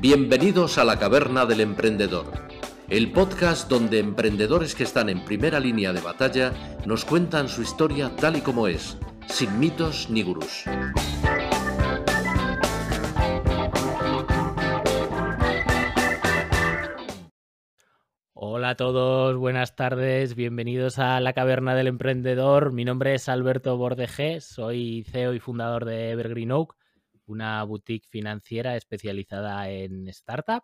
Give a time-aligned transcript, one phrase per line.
[0.00, 2.26] Bienvenidos a la Caverna del Emprendedor,
[2.88, 6.52] el podcast donde emprendedores que están en primera línea de batalla
[6.86, 8.96] nos cuentan su historia tal y como es,
[9.26, 10.66] sin mitos ni gurús.
[18.34, 22.72] Hola a todos, buenas tardes, bienvenidos a la Caverna del Emprendedor.
[22.72, 26.76] Mi nombre es Alberto Bordejé, soy CEO y fundador de Evergreen Oak
[27.28, 30.62] una boutique financiera especializada en startup.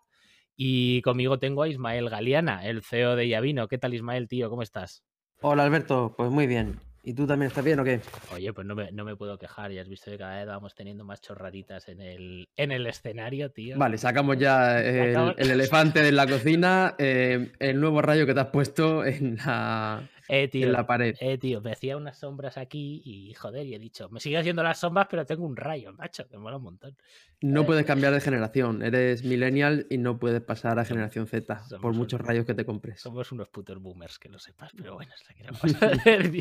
[0.55, 3.67] Y conmigo tengo a Ismael Galeana, el CEO de Yavino.
[3.67, 4.49] ¿Qué tal, Ismael, tío?
[4.49, 5.03] ¿Cómo estás?
[5.41, 6.13] Hola, Alberto.
[6.15, 6.79] Pues muy bien.
[7.07, 7.99] ¿Y tú también estás bien o qué?
[8.33, 9.71] Oye, pues no me, no me puedo quejar.
[9.71, 13.51] Ya has visto que cada vez vamos teniendo más chorraditas en el, en el escenario,
[13.51, 13.77] tío.
[13.77, 18.47] Vale, sacamos ya el, elefante de la cocina, eh, el nuevo rayo que te has
[18.47, 21.15] puesto en la, eh, tío, en la pared.
[21.19, 24.63] Eh, tío, me hacía unas sombras aquí y joder, y he dicho, me sigue haciendo
[24.63, 26.95] las sombras, pero tengo un rayo, macho, que mola un montón.
[27.41, 31.63] No eh, puedes cambiar de generación, eres millennial y no puedes pasar a generación Z
[31.81, 33.01] por muchos rayos que te compres.
[33.01, 36.31] Somos unos putos boomers, que lo sepas, pero bueno, es que vamos a hacer,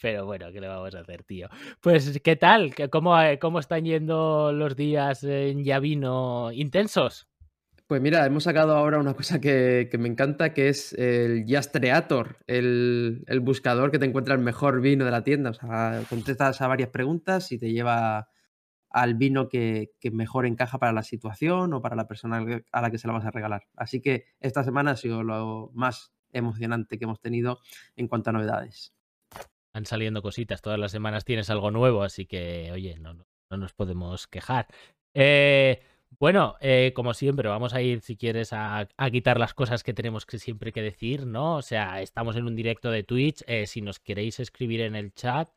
[0.00, 1.48] Pero bueno, ¿qué le vamos a hacer, tío?
[1.80, 2.74] Pues, ¿qué tal?
[2.90, 7.28] ¿Cómo, cómo están yendo los días en Yavino intensos?
[7.88, 13.22] Pues mira, hemos sacado ahora una cosa que, me encanta, que es el Yastreator, el,
[13.28, 15.50] el, buscador que te encuentra el mejor vino de la tienda.
[15.50, 18.28] O sea, contestas a varias preguntas y te lleva
[18.90, 22.90] al vino que, que, mejor encaja para la situación o para la persona a la
[22.90, 23.68] que se la vas a regalar.
[23.76, 27.60] Así que esta semana ha sido lo más emocionante que hemos tenido
[27.94, 28.94] en cuanto a novedades.
[29.72, 33.74] Van saliendo cositas, todas las semanas tienes algo nuevo, así que, oye, no, no nos
[33.74, 34.66] podemos quejar.
[35.14, 35.82] Eh,
[36.18, 40.26] bueno, eh, como siempre, vamos a ir, si quieres, a, quitar las cosas que tenemos
[40.26, 41.56] que siempre que decir, ¿no?
[41.56, 43.42] O sea, estamos en un directo de Twitch.
[43.46, 45.50] Eh, si nos queréis escribir en el chat,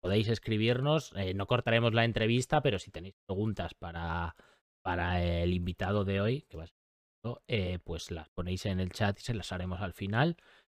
[0.00, 1.12] podéis escribirnos.
[1.16, 4.36] Eh, no cortaremos la entrevista, pero si tenéis preguntas para,
[4.82, 9.18] para el invitado de hoy, que va a ser, pues las ponéis en el chat
[9.18, 10.36] y se las haremos al final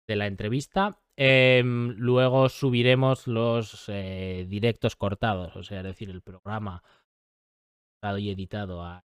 [0.07, 0.99] de la entrevista.
[1.15, 6.81] Em, luego subiremos los directos cortados, o sea, es decir, el programa
[8.17, 9.03] y editado a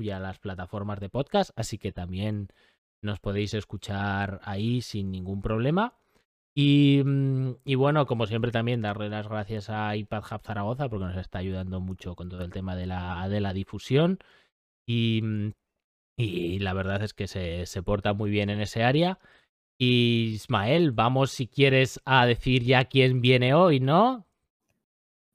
[0.00, 2.48] y a las plataformas de podcast, así que también
[3.02, 5.94] nos podéis escuchar ahí sin ningún problema.
[6.54, 11.06] Y, mm, y, bueno, como siempre también darle las gracias a iPad Hub Zaragoza porque
[11.06, 14.18] nos está ayudando mucho con todo el tema de la, de la difusión.
[14.86, 15.52] Y, mm,
[16.18, 19.18] y la verdad es que se, se porta muy bien en ese área.
[19.78, 24.26] Y Ismael, vamos si quieres a decir ya quién viene hoy, ¿no?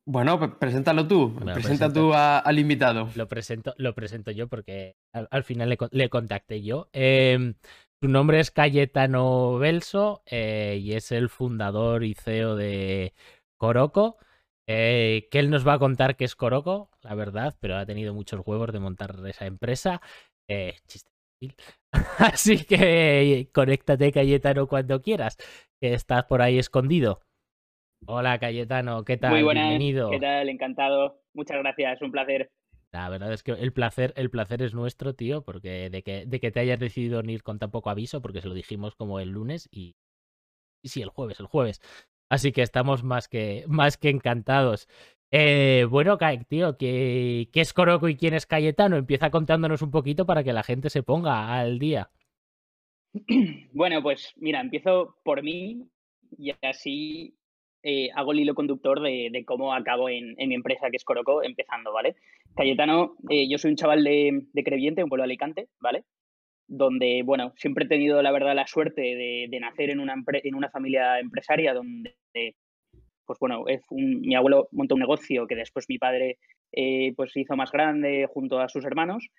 [0.09, 1.35] Bueno, pues preséntalo tú.
[1.35, 3.09] Presenta tú al invitado.
[3.15, 6.87] Lo presento, lo presento yo porque al, final le, contacté yo.
[6.93, 7.55] Em,
[8.01, 13.13] su nombre es Cayetano Belso eh, y es el fundador y CEO de
[13.57, 14.17] Coroco.
[14.65, 18.13] Eh, que él nos va a contar qué es Coroco, la verdad, pero ha tenido
[18.13, 20.01] muchos huevos de montar esa empresa.
[20.47, 21.11] Eh, chiste.
[22.17, 25.35] Así que conéctate, Cayetano, cuando quieras,
[25.81, 27.26] que estás por ahí escondido.
[28.05, 29.31] Hola Cayetano, ¿qué tal?
[29.31, 30.09] Muy buenas, Bienvenido.
[30.11, 30.49] ¿Qué tal?
[30.49, 31.19] Encantado.
[31.33, 32.49] Muchas gracias, un placer.
[32.91, 36.39] La verdad es que el placer, el placer es nuestro, tío, porque de que, de
[36.39, 39.29] que te hayas decidido venir con tan poco aviso, porque se lo dijimos como el
[39.29, 39.95] lunes y,
[40.81, 41.81] y sí, el jueves, el jueves.
[42.29, 44.87] Así que estamos más que, más que encantados.
[45.31, 48.95] Eh, bueno, tío, ¿qué, ¿qué es Coroco y quién es Cayetano?
[48.95, 52.09] Empieza contándonos un poquito para que la gente se ponga al día.
[53.73, 55.87] Bueno, pues mira, empiezo por mí
[56.37, 57.35] y así
[57.83, 61.93] eh, hago el hilo conductor de, cómo acabo en, mi empresa, que es Coroco, empezando,
[61.93, 62.15] ¿vale?
[62.55, 66.03] Cayetano, eh, yo soy un chaval de, de Creviente, un pueblo de Alicante, ¿vale?
[66.67, 70.69] Donde, bueno, siempre he tenido, la verdad, la suerte de, nacer en una, en una
[70.69, 72.15] familia empresaria donde,
[73.25, 76.39] pues bueno, mi abuelo montó un negocio que después mi padre
[76.71, 79.29] eh, pues hizo más grande junto a sus hermanos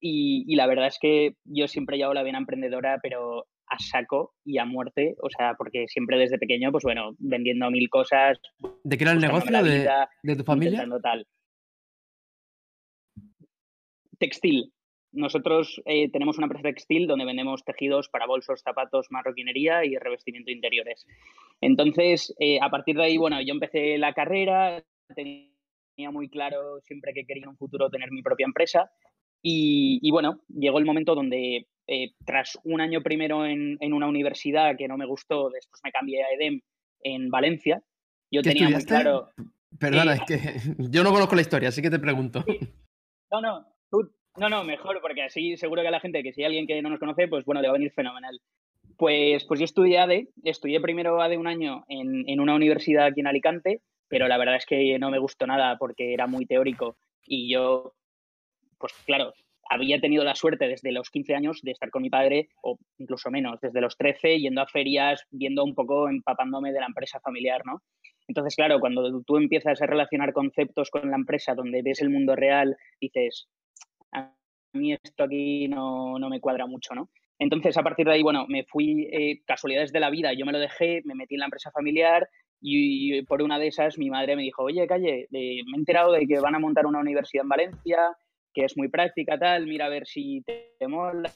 [0.00, 3.78] y, y, la verdad es que yo siempre he llevado la vena emprendedora, pero a
[3.78, 8.38] saco y a muerte, o sea, porque siempre desde pequeño, pues bueno, vendiendo mil cosas.
[8.84, 10.86] ¿De qué era el negocio de, tu familia?
[11.02, 11.26] Tal.
[14.18, 14.72] Textil.
[15.12, 20.46] Nosotros eh, tenemos una empresa textil donde vendemos tejidos para bolsos, zapatos, marroquinería y revestimiento
[20.46, 21.06] de interiores.
[21.60, 24.82] Entonces, eh, a partir de ahí, bueno, yo empecé la carrera,
[25.14, 28.90] tenía muy claro siempre que quería en un futuro tener mi propia empresa
[29.42, 34.76] y, y bueno, llegó el momento donde eh, tras un año primero en, una universidad
[34.76, 36.60] que no me gustó, después me cambié a EDEM
[37.02, 37.82] en Valencia.
[38.30, 39.30] Yo tenía muy claro.
[39.78, 40.38] Perdona, es que
[40.90, 42.44] yo no conozco la historia, así que te pregunto.
[43.30, 43.66] No, no,
[44.36, 46.80] no, no, mejor, porque así seguro que a la gente, que si hay alguien que
[46.80, 48.40] no nos conoce, pues bueno, le va a venir fenomenal.
[48.96, 53.20] Pues, pues yo estudié ADE, estudié primero ADE un año en, en una universidad aquí
[53.20, 56.96] en Alicante, pero la verdad es que no me gustó nada porque era muy teórico
[57.24, 57.94] y yo,
[58.78, 59.32] pues claro,
[59.68, 63.30] había tenido la suerte desde los 15 años de estar con mi padre, o incluso
[63.30, 67.62] menos, desde los 13, yendo a ferias, viendo un poco, empapándome de la empresa familiar,
[67.64, 67.82] ¿no?
[68.28, 72.36] Entonces, claro, cuando tú empiezas a relacionar conceptos con la empresa, donde ves el mundo
[72.36, 73.48] real, dices,
[74.12, 74.32] a
[74.72, 77.10] mí esto aquí no, no me cuadra mucho, ¿no?
[77.38, 80.52] Entonces, a partir de ahí, bueno, me fui, eh, casualidades de la vida, yo me
[80.52, 82.28] lo dejé, me metí en la empresa familiar
[82.60, 86.26] y, por una de esas mi madre me dijo, oye, Calle, me he enterado de
[86.26, 88.16] que van a montar una universidad en Valencia,
[88.52, 91.32] que es muy práctica, tal, mira a ver si te, mola,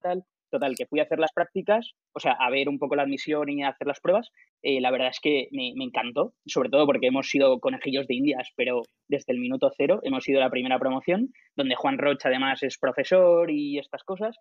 [0.00, 0.24] tal.
[0.50, 3.48] Total, que fui a hacer las prácticas, o sea, a ver un poco la admisión
[3.48, 4.30] y a hacer las pruebas.
[4.62, 8.14] Eh, la verdad es que me, me, encantó, sobre todo porque hemos sido conejillos de
[8.14, 12.62] indias, pero desde el minuto cero hemos sido la primera promoción, donde Juan Rocha además
[12.62, 14.36] es profesor y estas cosas.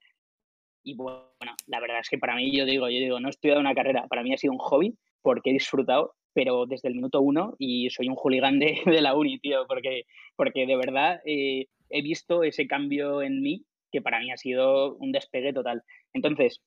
[0.83, 3.61] Y bueno, la verdad es que para mí, yo digo, yo digo, no he estudiado
[3.61, 7.21] una carrera, para mí ha sido un hobby porque he disfrutado, pero desde el minuto
[7.21, 10.03] uno y soy un hooligan de, de la uni, tío, porque,
[10.35, 14.95] porque de verdad eh, he visto ese cambio en mí que para mí ha sido
[14.95, 15.83] un despegue total.
[16.13, 16.61] Entonces,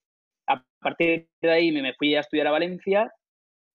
[0.47, 3.13] a partir de ahí me fui a estudiar a Valencia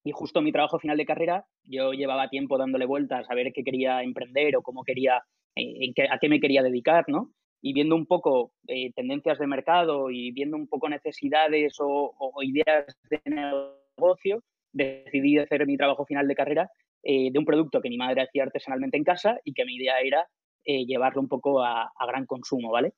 [0.03, 3.63] y justo mi trabajo final de carrera, yo llevaba tiempo dándole vueltas a ver qué
[3.63, 5.21] quería emprender o cómo quería,
[5.56, 7.33] eh, a qué me quería dedicar, ¿no?
[7.62, 12.98] y viendo un poco eh, tendencias de mercado y viendo un poco necesidades o, ideas
[13.09, 14.44] de negocio,
[14.74, 16.71] decidí hacer mi trabajo final de carrera
[17.03, 20.00] eh, de un producto que mi madre hacía artesanalmente en casa y que mi idea
[20.01, 20.27] era
[20.66, 22.94] eh, llevarlo un poco a, gran consumo, ¿vale?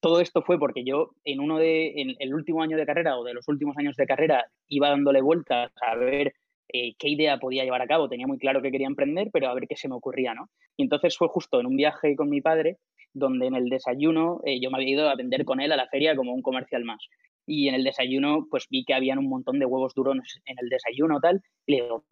[0.00, 3.24] Todo esto fue porque yo en uno de, en el último año de carrera o
[3.24, 6.34] de los últimos años de carrera iba dándole vueltas a ver
[6.68, 8.08] qué idea podía llevar a cabo.
[8.08, 10.50] Tenía muy claro que quería emprender, pero a ver qué se me ocurría, ¿no?
[10.76, 12.78] Y entonces fue justo en un viaje con mi padre
[13.14, 15.88] donde en el desayuno eh, yo me había ido a vender con él a la
[15.88, 17.08] feria como un comercial más.
[17.46, 20.68] Y en el desayuno, pues vi que habían un montón de huevos duros en el
[20.68, 21.42] desayuno, tal.
[21.66, 22.04] Y le digo,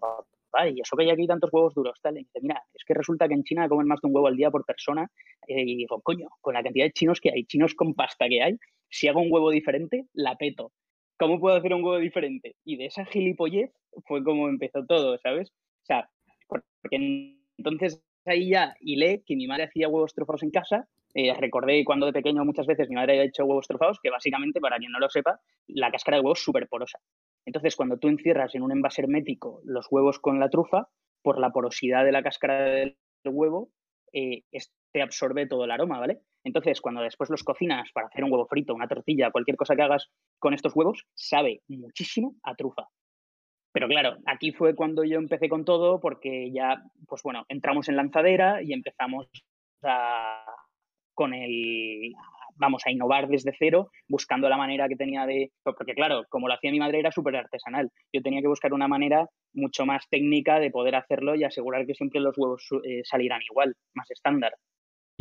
[0.70, 1.98] ¿y eso que hay aquí tantos huevos duros?
[2.00, 2.16] Tal.
[2.16, 4.36] Y dice, mira, es que resulta que en China comen más de un huevo al
[4.36, 5.10] día por persona.
[5.46, 8.42] Eh, y digo, coño, con la cantidad de chinos que hay, chinos con pasta que
[8.42, 8.56] hay,
[8.88, 10.72] si hago un huevo diferente, la peto.
[11.18, 12.56] ¿Cómo puedo hacer un huevo diferente?
[12.64, 13.72] Y de esa gilipollez
[14.06, 15.50] fue como empezó todo, ¿sabes?
[15.50, 16.08] O sea,
[16.48, 20.88] porque entonces ahí ya hilé que mi madre hacía huevos trofados en casa.
[21.14, 24.60] Eh, recordé cuando de pequeño muchas veces mi madre había hecho huevos trofados, que básicamente,
[24.60, 26.98] para quien no lo sepa, la cáscara de huevo es súper porosa.
[27.44, 30.88] Entonces, cuando tú encierras en un envase hermético los huevos con la trufa,
[31.22, 33.70] por la porosidad de la cáscara del huevo,
[34.12, 36.20] eh, este absorbe todo el aroma, ¿vale?
[36.44, 39.82] Entonces, cuando después los cocinas para hacer un huevo frito, una tortilla, cualquier cosa que
[39.82, 42.88] hagas con estos huevos, sabe muchísimo a trufa.
[43.72, 47.96] Pero claro, aquí fue cuando yo empecé con todo porque ya, pues bueno, entramos en
[47.96, 49.28] lanzadera y empezamos
[49.82, 50.44] a,
[51.14, 52.12] con el,
[52.56, 56.54] vamos a innovar desde cero, buscando la manera que tenía de, porque claro, como lo
[56.54, 60.58] hacía mi madre era súper artesanal, yo tenía que buscar una manera mucho más técnica
[60.58, 64.54] de poder hacerlo y asegurar que siempre los huevos eh, salieran igual, más estándar.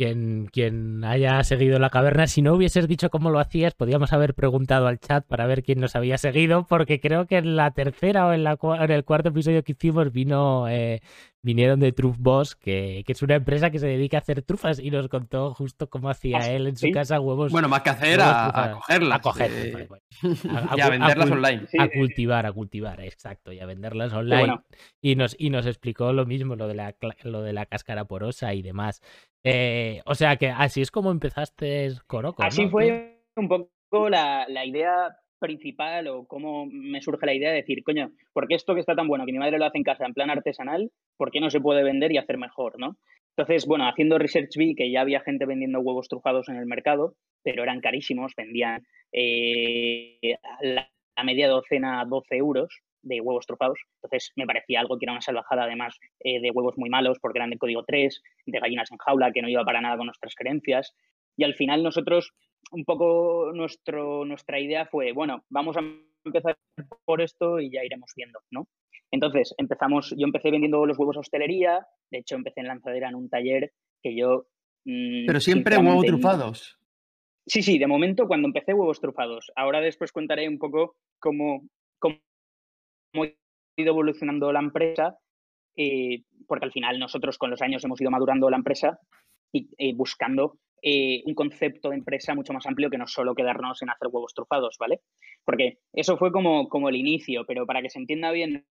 [0.02, 4.34] Quien, quien haya seguido la caverna, si no hubieses dicho cómo lo hacías, podríamos haber
[4.34, 8.26] preguntado al chat para ver quién nos había seguido, porque creo que en la tercera
[8.26, 11.02] o en, la, en el cuarto episodio que hicimos vino eh,
[11.42, 14.78] vinieron de Truff Boss, que, que, es una empresa que se dedica a hacer trufas
[14.78, 17.50] y nos contó justo cómo hacía ah, él en su casa huevos.
[17.50, 19.18] Bueno, más que hacer, a, a, cogerlas.
[19.18, 19.88] A cogerlas.
[20.76, 21.66] y a venderlas online.
[21.78, 24.60] A cultivar, a cultivar, exacto, y a venderlas online.
[25.00, 26.94] Y, nos, y nos explicó lo mismo, lo de la,
[27.24, 29.00] lo de la cáscara porosa y demás.
[29.44, 32.42] Eh, o sea que así es como empezaste Coroco.
[32.42, 37.56] Así fue un poco la, la idea principal o cómo me surge la idea de
[37.56, 39.84] decir, coño, ¿por qué esto que está tan bueno, que mi madre lo hace en
[39.84, 42.96] casa en plan artesanal, ¿por qué no se puede vender y hacer mejor, no?
[43.36, 47.14] Entonces, bueno, haciendo research vi que ya había gente vendiendo huevos trufados en el mercado,
[47.42, 50.88] pero eran carísimos, vendían eh, la,
[51.24, 53.80] media docena 12 euros de huevos trufados.
[54.02, 57.38] Entonces me parecía algo que era una salvajada, además eh, de huevos muy malos porque
[57.38, 60.34] eran de código 3, de gallinas en jaula, que no iba para nada con nuestras
[60.34, 60.94] creencias.
[61.36, 62.32] Y al final nosotros
[62.70, 65.80] un poco nuestro, nuestra idea fue, bueno, vamos a
[66.24, 66.56] empezar
[67.04, 68.68] por esto y ya iremos viendo, ¿no?
[69.10, 73.14] Entonces, empezamos, yo empecé vendiendo los huevos a hostelería, de hecho empecé en lanzadera en
[73.14, 74.46] un taller que yo...
[74.84, 76.78] Mm, Pero siempre huevos trufados.
[77.46, 79.52] Sí, sí, de momento cuando empecé huevos trufados.
[79.56, 81.68] Ahora después contaré un poco cómo,
[81.98, 82.16] cómo
[83.20, 85.18] ha ido evolucionando la empresa,
[85.76, 88.98] eh, porque al final nosotros con los años hemos ido madurando la empresa
[89.52, 93.82] y eh, buscando eh, un concepto de empresa mucho más amplio que no solo quedarnos
[93.82, 95.00] en hacer huevos trufados, ¿vale?
[95.44, 98.66] Porque eso fue como, como el inicio, pero para que se entienda bien,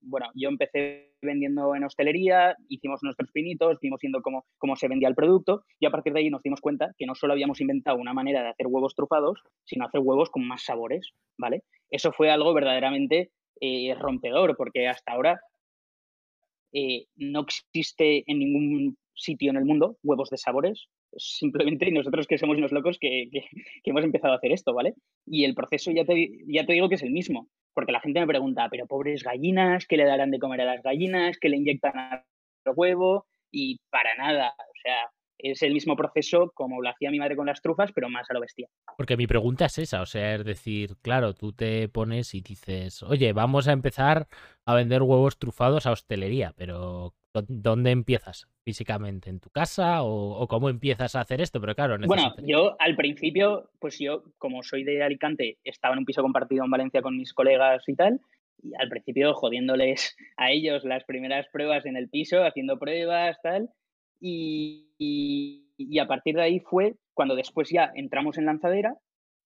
[0.00, 5.08] bueno, yo empecé vendiendo en hostelería, hicimos nuestros pinitos, vimos viendo cómo, cómo se vendía
[5.08, 7.98] el producto y a partir de ahí nos dimos cuenta que no solo habíamos inventado
[7.98, 11.64] una manera de hacer huevos trufados, sino hacer huevos con más sabores, ¿vale?
[11.90, 13.30] Eso fue algo verdaderamente
[13.60, 15.40] eh, rompedor porque hasta ahora
[16.72, 22.38] eh, no existe en ningún sitio en el mundo huevos de sabores simplemente nosotros que
[22.38, 23.28] somos unos locos que,
[23.84, 24.94] hemos empezado a hacer esto, ¿vale?
[25.26, 28.20] Y el proceso ya te, ya te digo que es el mismo, porque la gente
[28.20, 31.38] me pregunta, pero pobres gallinas, ¿qué le darán de comer a las gallinas?
[31.38, 32.24] ¿Qué le inyectan al
[32.74, 33.26] huevo?
[33.50, 35.10] Y para nada, o sea,
[35.50, 38.34] es el mismo proceso como lo hacía mi madre con las trufas, pero más a
[38.34, 38.68] lo bestia.
[38.96, 43.02] Porque mi pregunta es esa, o sea, es decir, claro, tú te pones y dices,
[43.02, 44.26] oye, vamos a empezar
[44.64, 47.14] a vender huevos trufados a hostelería, pero
[47.48, 49.28] ¿dónde empiezas físicamente?
[49.28, 51.60] ¿En tu casa o, cómo empiezas a hacer esto?
[51.60, 56.04] Pero claro, Bueno, yo al principio, pues yo, como soy de Alicante, estaba en un
[56.06, 58.20] piso compartido en Valencia con mis colegas y tal,
[58.62, 63.70] y al principio jodiéndoles a ellos las primeras pruebas en el piso, haciendo pruebas, tal,
[64.26, 68.96] y, a partir de ahí fue cuando después ya entramos en lanzadera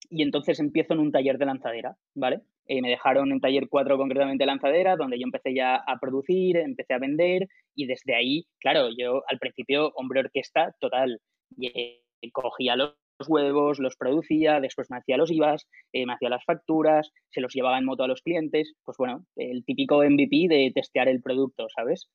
[0.08, 2.40] y entonces empiezo en un taller de lanzadera, ¿vale?
[2.66, 6.94] Eh, me dejaron en taller 4 concretamente lanzadera, donde yo empecé ya a producir, empecé
[6.94, 11.20] a vender y desde ahí, claro, yo al principio hombre orquesta total,
[11.60, 12.94] eh, cogía los
[13.26, 17.52] huevos, los producía, después me hacía los IVAs, eh, me hacía las facturas, se los
[17.52, 21.66] llevaba en moto a los clientes, pues bueno, el típico MVP de testear el producto,
[21.74, 22.08] ¿sabes?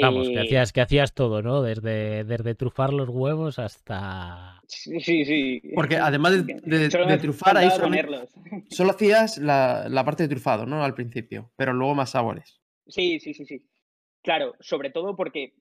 [0.00, 1.62] Vamos, que eh, hacías, que hacías todo, ¿no?
[1.62, 4.60] Desde, desde trufar los huevos hasta.
[4.66, 5.62] Sí, sí, sí.
[5.74, 7.68] Porque además de, trufar ahí
[8.70, 10.84] solo, hacías la, parte de trufado, ¿no?
[10.84, 12.60] Al principio, pero luego más sabores.
[12.86, 13.66] Sí, sí, sí, sí.
[14.22, 15.54] Claro, sobre todo porque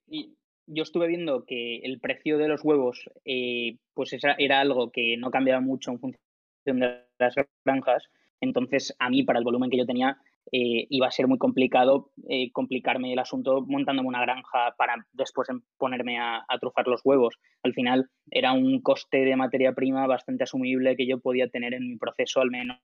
[0.68, 5.32] yo estuve viendo que el precio de los huevos, eh, pues era algo que no
[5.32, 6.18] cambiaba mucho en función
[6.66, 8.04] de las granjas.
[8.42, 10.18] Entonces, a mí, para el volumen que yo tenía,
[10.52, 15.50] eh, iba a ser muy complicado eh, complicarme el asunto montándome una granja para después
[15.78, 17.36] ponerme a, trufar los huevos.
[17.64, 21.88] Al final era un coste de materia prima bastante asumible que yo podía tener en
[21.88, 22.80] mi proceso, al menos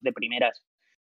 [0.00, 0.64] de primeras,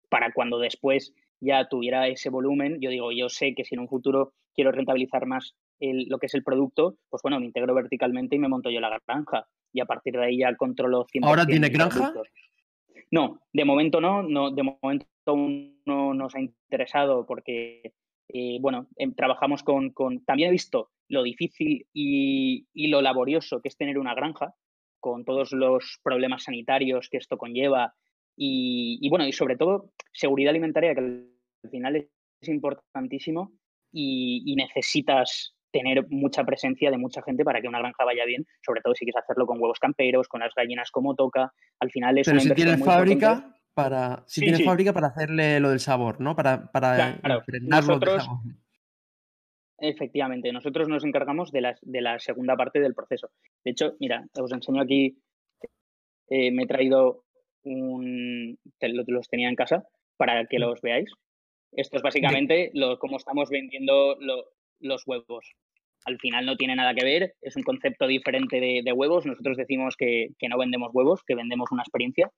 [0.08, 3.88] para cuando después ya tuviera ese volumen, yo digo, yo sé que si en un
[3.88, 8.38] futuro quiero rentabilizar más lo que es el producto, pues bueno, me integro verticalmente y
[8.38, 9.46] me monto yo la granja.
[9.72, 11.26] Y a partir de ahí ya controlo 100%.
[11.26, 12.12] ¿Ahora tiene granja?
[13.10, 15.06] No, de momento no, no, de momento
[15.88, 17.94] no nos ha interesado porque,
[18.28, 19.92] eh, bueno, em, trabajamos con,
[20.24, 24.54] También he visto lo difícil y, lo laborioso que es tener una granja,
[25.00, 27.94] con todos los problemas sanitarios que esto conlleva
[28.36, 33.52] y, bueno, y sobre todo seguridad alimentaria, que al final es importantísimo
[33.92, 38.80] y, necesitas tener mucha presencia de mucha gente para que una granja vaya bien, sobre
[38.80, 41.52] todo si quieres hacerlo con huevos camperos, con las gallinas como toca.
[41.80, 44.24] Al final es Pero si tienes fábrica, para.
[44.26, 46.34] Si tiene fábrica para hacerle lo del sabor, ¿no?
[46.34, 47.20] Para, para
[47.62, 48.28] nosotros,
[49.80, 53.30] Efectivamente, nosotros nos encargamos de la, de la segunda parte del proceso.
[53.64, 55.18] De hecho, mira, os enseño aquí,
[56.28, 57.24] eh, me he traído
[57.62, 58.58] un.
[58.80, 59.84] Los tenía en casa
[60.16, 61.10] para que los veáis.
[61.70, 64.16] Esto es básicamente lo, cómo estamos vendiendo
[64.80, 65.52] los huevos.
[66.04, 69.26] Al final no tiene nada que ver, es un concepto diferente de, huevos.
[69.26, 72.32] Nosotros decimos que, que, no vendemos huevos, que vendemos una experiencia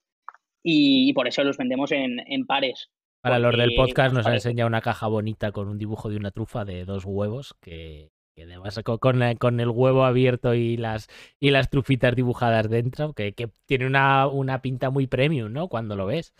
[0.63, 2.91] y, por eso los vendemos en, pares.
[3.23, 6.31] Para los del podcast nos ha enseñado una caja bonita con un dibujo de una
[6.31, 11.69] trufa de dos huevos que, además con, con, el huevo abierto y las, y las
[11.69, 13.35] trufitas dibujadas dentro, que,
[13.67, 15.69] tiene una, una, pinta muy premium, ¿no?
[15.69, 16.35] Cuando lo ves.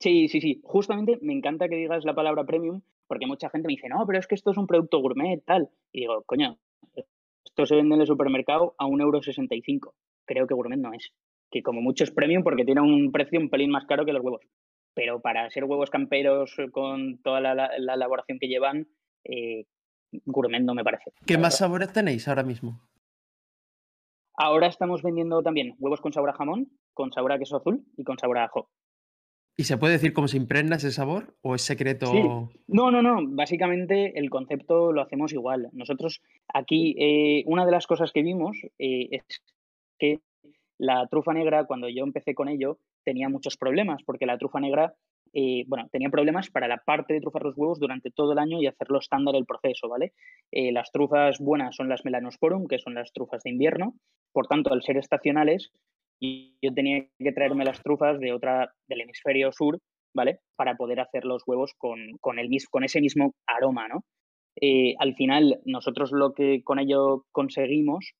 [0.00, 0.60] Sí, sí, sí.
[0.64, 4.18] Justamente me encanta que digas la palabra premium porque mucha gente me dice, no, pero
[4.18, 5.70] es que esto es un producto gourmet, tal.
[5.92, 6.58] Y digo, coño,
[7.44, 9.54] esto se vende en el supermercado a un euro sesenta
[10.24, 11.12] Creo que gourmet no es
[11.54, 14.24] que como mucho es premium porque tiene un precio un pelín más caro que los
[14.24, 14.40] huevos.
[14.92, 18.88] Pero para ser huevos camperos con toda la, elaboración que llevan,
[19.22, 19.64] eh,
[20.26, 21.12] gourmet no me parece.
[21.24, 22.80] ¿Qué más sabores tenéis ahora mismo?
[24.36, 28.02] Ahora estamos vendiendo también huevos con sabor a jamón, con sabor a queso azul y
[28.02, 28.68] con sabor a ajo.
[29.56, 32.50] ¿Y se puede decir cómo se impregna ese sabor o es secreto?
[32.66, 33.18] No, no, no.
[33.28, 35.68] Básicamente el concepto lo hacemos igual.
[35.72, 36.20] Nosotros
[36.52, 39.22] aquí, eh, una de las cosas que vimos eh, es
[40.00, 40.18] que
[40.84, 44.94] la trufa negra, cuando yo empecé con ello, tenía muchos problemas, porque la trufa negra,
[45.32, 48.60] eh, bueno, tenía problemas para la parte de trufar los huevos durante todo el año
[48.60, 50.12] y hacerlo estándar el proceso, ¿vale?
[50.52, 53.94] Eh, las trufas buenas son las melanosporum, que son las trufas de invierno,
[54.32, 55.70] por tanto, al ser estacionales,
[56.20, 59.78] yo tenía que traerme las trufas de otra, del hemisferio sur,
[60.14, 60.40] ¿vale?
[60.56, 64.04] Para poder hacer los huevos con, con, el, con ese mismo aroma, ¿no?
[64.60, 68.14] Eh, al final, nosotros lo que con ello conseguimos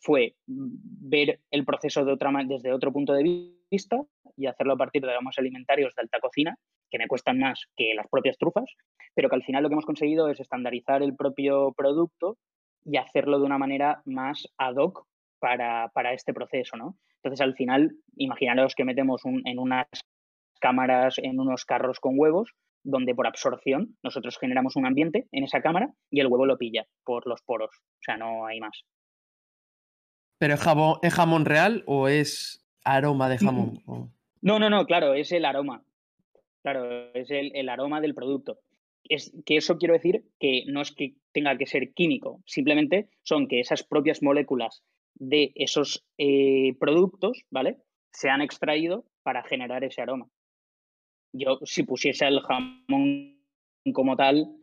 [0.00, 3.22] fue ver el proceso de desde otro punto de
[3.70, 4.00] vista
[4.36, 6.56] y hacerlo a partir de ramos alimentarios de alta cocina,
[6.90, 8.70] que me cuestan más que las propias trufas,
[9.14, 12.38] pero que al final lo que hemos conseguido es estandarizar el propio producto
[12.84, 15.06] y hacerlo de una manera más ad hoc
[15.38, 16.96] para, este proceso, ¿no?
[17.16, 19.86] Entonces, al final, imaginaros que metemos en unas
[20.60, 22.52] cámaras, en unos carros con huevos,
[22.84, 26.86] donde por absorción nosotros generamos un ambiente en esa cámara y el huevo lo pilla
[27.04, 28.84] por los poros, o sea, no hay más.
[30.42, 33.80] ¿Pero es jamón, es jamón real o es aroma de jamón?
[34.40, 35.84] No, no, no, claro, es el aroma.
[36.62, 38.58] Claro, es el, el aroma del producto.
[39.04, 43.46] Es que eso quiero decir que no es que tenga que ser químico, simplemente son
[43.46, 44.82] que esas propias moléculas
[45.14, 47.76] de esos eh, productos, ¿vale?
[48.10, 50.26] Se han extraído para generar ese aroma.
[51.32, 53.38] Yo, si pusiese el jamón
[53.92, 54.56] como tal,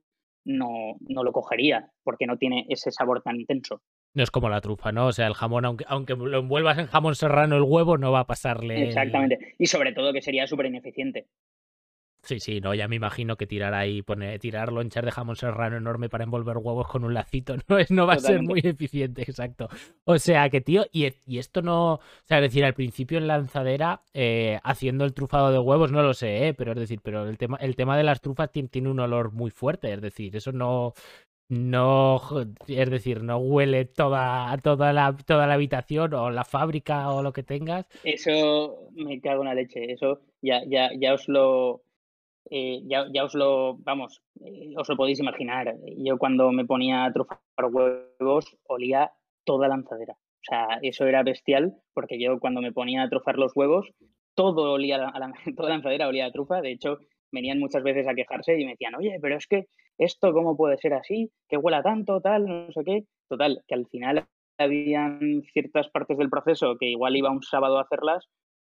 [0.44, 3.82] no, no lo cogería, porque no tiene ese sabor tan intenso.
[4.14, 5.08] No es como la trufa, ¿no?
[5.08, 8.22] O sea, el jamón, aunque, aunque lo envuelvas en jamón serrano el huevo, no va
[8.22, 8.84] a pasarle.
[8.88, 9.56] Exactamente.
[9.60, 11.28] Y sobre todo que sería súper ineficiente.
[12.24, 15.78] Sí, sí, no, ya me imagino que tirar ahí, poner, tirar lonchas de jamón serrano
[15.78, 19.22] enorme para envolver huevos con un lacito no, es, no va a ser muy eficiente,
[19.22, 19.70] exacto.
[20.04, 23.28] O sea que, tío, y, y, esto no, o sea, es decir, al principio en
[23.28, 26.54] lanzadera, eh, haciendo el trufado de huevos, no lo sé, ¿eh?
[26.54, 29.32] pero es decir, pero el tema, el tema de las trufas tiene, tiene un olor
[29.32, 30.94] muy fuerte, es decir, eso no,
[31.50, 32.22] no,
[32.68, 37.34] es decir, no huele toda, toda, la, toda la habitación o la fábrica o lo
[37.34, 37.88] que tengas.
[38.04, 41.82] Eso me cago en la leche, eso ya, ya, ya os lo
[42.52, 45.76] eh, ya, ya, os lo, vamos, eh, os lo podéis imaginar.
[45.98, 47.40] Yo cuando me ponía a trufar
[47.72, 49.12] huevos olía
[49.44, 50.14] toda lanzadera.
[50.14, 53.92] O sea, eso era bestial porque yo cuando me ponía a trufar los huevos,
[54.36, 56.62] todo olía a la, toda lanzadera olía a trufa.
[56.62, 57.00] De hecho,
[57.32, 59.68] venían muchas veces a quejarse y me decían, oye, pero es que
[59.98, 61.32] esto, ¿cómo puede ser así?
[61.48, 63.04] Que huela tanto, tal, no sé qué.
[63.28, 64.26] Total, que al final
[64.58, 68.28] habían ciertas partes del proceso que igual iba un sábado a hacerlas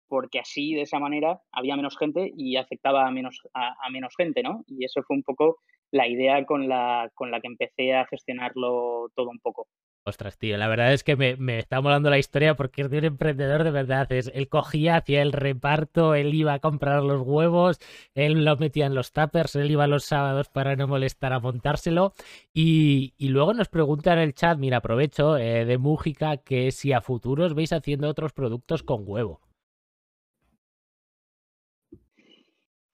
[0.09, 4.43] porque así, de esa manera, había menos gente y afectaba a menos, a, menos gente,
[4.43, 4.65] ¿no?
[4.67, 5.59] Y eso fue un poco
[5.91, 9.67] la idea con la, con la que empecé a gestionarlo todo un poco.
[10.09, 12.99] Ostras, tío, la verdad es que me, me, está molando la historia porque es de
[12.99, 14.13] un emprendedor de verdad.
[14.13, 17.81] Es, él cogía, hacía el reparto, él iba a comprar los huevos,
[18.15, 22.15] él los metía en los tuppers, él iba los sábados para no molestar a montárselo.
[22.55, 26.93] Y, y luego nos pregunta en el chat, mira, aprovecho, eh, de Mújica, que si
[26.93, 29.41] a futuros veis haciendo otros productos con huevo.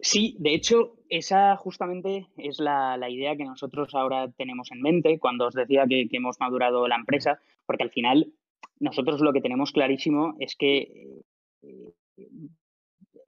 [0.05, 5.47] Sí, de hecho, esa justamente es la, idea que nosotros ahora tenemos en mente cuando
[5.47, 8.33] os decía que, hemos madurado la empresa, porque al final
[8.81, 11.23] nosotros lo que tenemos clarísimo es que
[11.63, 11.93] eh,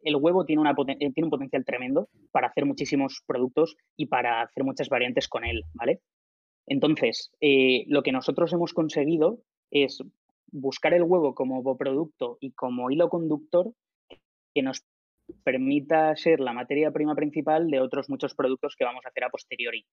[0.03, 4.43] el huevo tiene, una, eh, tiene un potencial tremendo para hacer muchísimos productos y para
[4.43, 6.01] hacer muchas variantes con él, ¿vale?
[6.67, 9.39] Entonces, eh, lo que nosotros hemos conseguido
[9.71, 10.03] es
[10.51, 13.73] buscar el huevo como producto y como hilo conductor
[14.53, 14.85] que nos
[15.43, 19.31] permita ser la materia prima principal de otros muchos productos que vamos a hacer a
[19.31, 19.85] posteriori.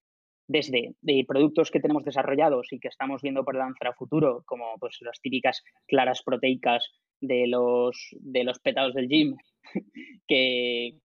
[0.47, 4.77] Desde de productos que tenemos desarrollados y que estamos viendo por lanzar a futuro, como
[4.79, 6.89] pues las típicas claras proteicas
[7.21, 9.35] de los, de los petados del gym,
[10.27, 10.97] que,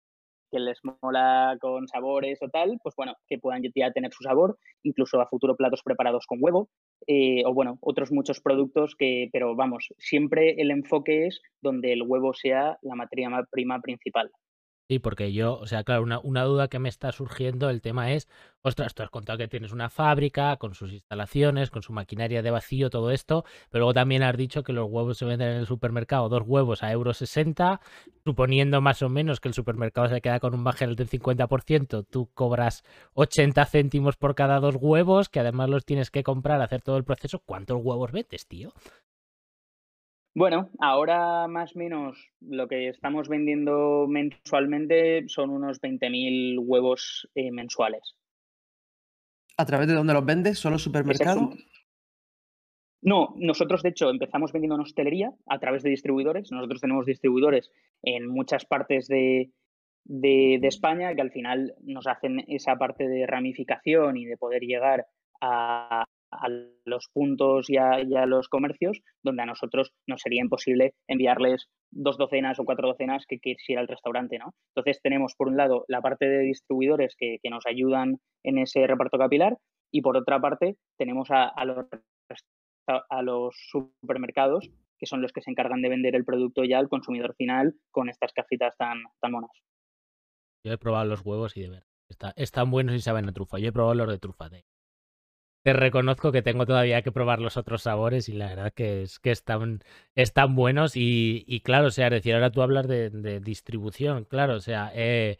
[0.51, 4.57] que les mola con sabores o tal, pues bueno, que puedan ya tener su sabor,
[4.83, 6.69] incluso a futuro platos preparados con huevo,
[7.07, 12.03] eh, o bueno, otros muchos productos que, pero vamos, siempre el enfoque es donde el
[12.03, 14.31] huevo sea la materia prima principal.
[14.87, 18.27] Sí, porque yo, o sea, claro, una, duda que me está surgiendo, el tema es,
[18.61, 22.51] ostras, tú has contado que tienes una fábrica con sus instalaciones, con su maquinaria de
[22.51, 25.65] vacío, todo esto, pero luego también has dicho que los huevos se venden en el
[25.65, 27.81] supermercado, dos huevos a euro 60,
[28.23, 32.29] suponiendo más o menos que el supermercado se queda con un bajel del 50%, tú
[32.35, 32.83] cobras
[33.15, 37.05] 80 céntimos por cada dos huevos, que además los tienes que comprar, hacer todo el
[37.05, 38.71] proceso, ¿cuántos huevos vendes, tío?
[40.35, 47.51] Bueno, ahora más o menos lo que estamos vendiendo mensualmente son unos 20.000 huevos eh,
[47.51, 48.17] mensuales.
[49.55, 50.59] ¿A través de dónde los vendes?
[50.59, 51.53] ¿Solo supermercado?
[53.01, 56.51] No, nosotros de hecho empezamos vendiendo en hostelería a través de distribuidores.
[56.51, 57.71] Nosotros tenemos distribuidores
[58.03, 59.51] en muchas partes de,
[60.03, 64.63] de, de España que al final nos hacen esa parte de ramificación y de poder
[64.63, 65.07] llegar
[65.39, 66.05] a,
[66.39, 66.49] a
[66.85, 72.59] los puntos y a, los comercios donde a nosotros nos sería imposible enviarles dos docenas
[72.59, 74.53] o cuatro docenas que quisiera el restaurante, ¿no?
[74.75, 79.17] Entonces tenemos por un lado la parte de distribuidores que, nos ayudan en ese reparto
[79.17, 79.57] capilar
[79.91, 81.85] y por otra parte tenemos a, los,
[82.87, 86.89] a los supermercados que son los que se encargan de vender el producto ya al
[86.89, 89.51] consumidor final con estas cajitas tan, tan monas.
[90.65, 91.83] Yo he probado los huevos y de ver,
[92.35, 93.59] están buenos y saben a trufa.
[93.59, 94.49] Yo he probado los de trufa
[95.65, 99.17] te reconozco que tengo todavía que probar los otros sabores y la verdad que es
[99.17, 99.81] que están,
[100.55, 105.39] buenos y, claro, o sea, decir, ahora tú hablas de, distribución, claro, o sea, eh,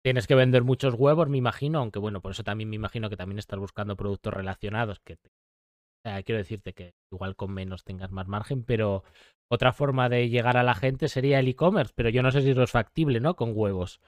[0.00, 3.16] tienes que vender muchos huevos, me imagino, aunque bueno, por eso también me imagino que
[3.16, 5.18] también estás buscando productos relacionados, que
[6.24, 9.02] quiero decirte que igual con menos tengas más margen, pero
[9.50, 12.50] otra forma de llegar a la gente sería el e-commerce, pero yo no sé si
[12.50, 13.34] eso es factible, ¿no?
[13.34, 14.00] Con huevos.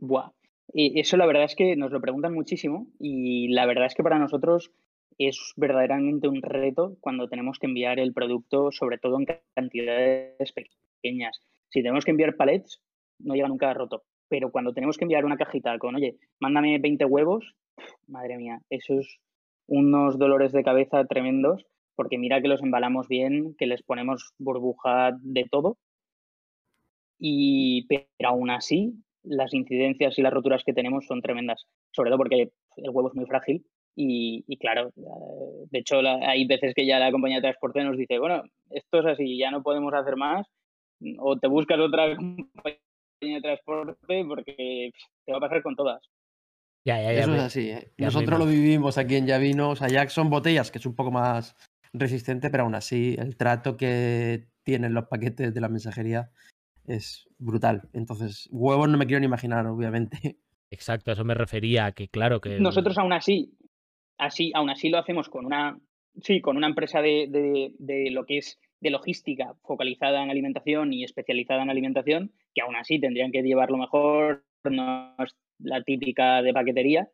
[0.00, 0.30] Buah,
[0.72, 4.02] y eso la verdad es que nos lo preguntan muchísimo y la verdad es que
[4.02, 4.72] para nosotros
[5.18, 11.40] es verdaderamente un reto cuando tenemos que enviar el producto, sobre todo en cantidades pequeñas.
[11.70, 12.82] Si tenemos que enviar palets,
[13.18, 14.04] no llega nunca roto.
[14.28, 17.54] Pero cuando tenemos que enviar una cajita con, oye, mándame 20 huevos,
[18.06, 19.20] madre mía, esos
[19.68, 25.16] unos dolores de cabeza tremendos, porque mira que los embalamos bien, que les ponemos burbuja
[25.20, 25.78] de todo.
[27.18, 28.94] Y pero aún así,
[29.26, 33.14] las incidencias y las roturas que tenemos son tremendas, sobre todo porque el huevo es
[33.14, 33.66] muy frágil
[33.98, 38.18] y, claro, eh, de hecho hay veces que ya la compañía de transporte nos dice,
[38.18, 40.46] bueno, esto es así, ya no podemos hacer más,
[41.18, 42.78] o te buscas otra compañía
[43.20, 44.92] de transporte porque
[45.24, 46.02] te va a pasar con todas.
[46.84, 47.70] Ya, ya, ya Eso es así.
[47.70, 47.90] ¿eh?
[47.98, 49.70] Nosotros lo vivimos aquí en Llavino.
[49.70, 51.56] O sea, ya son botellas, que es un poco más
[51.92, 56.30] resistente, pero aún así el trato que tienen los paquetes de la mensajería
[56.88, 57.88] es brutal.
[57.92, 60.18] Entonces, huevos no me quiero ni imaginar, obviamente.
[60.70, 62.58] Exacto, a eso me refería, que claro que...
[62.60, 63.56] Nosotros aún así,
[64.18, 65.78] así, aún así lo hacemos con una,
[66.22, 70.92] sí, con una empresa de, de, de lo que es de logística focalizada en alimentación
[70.92, 76.42] y especializada en alimentación, que aún así tendrían que llevarlo mejor, no es la típica
[76.42, 77.08] de paquetería,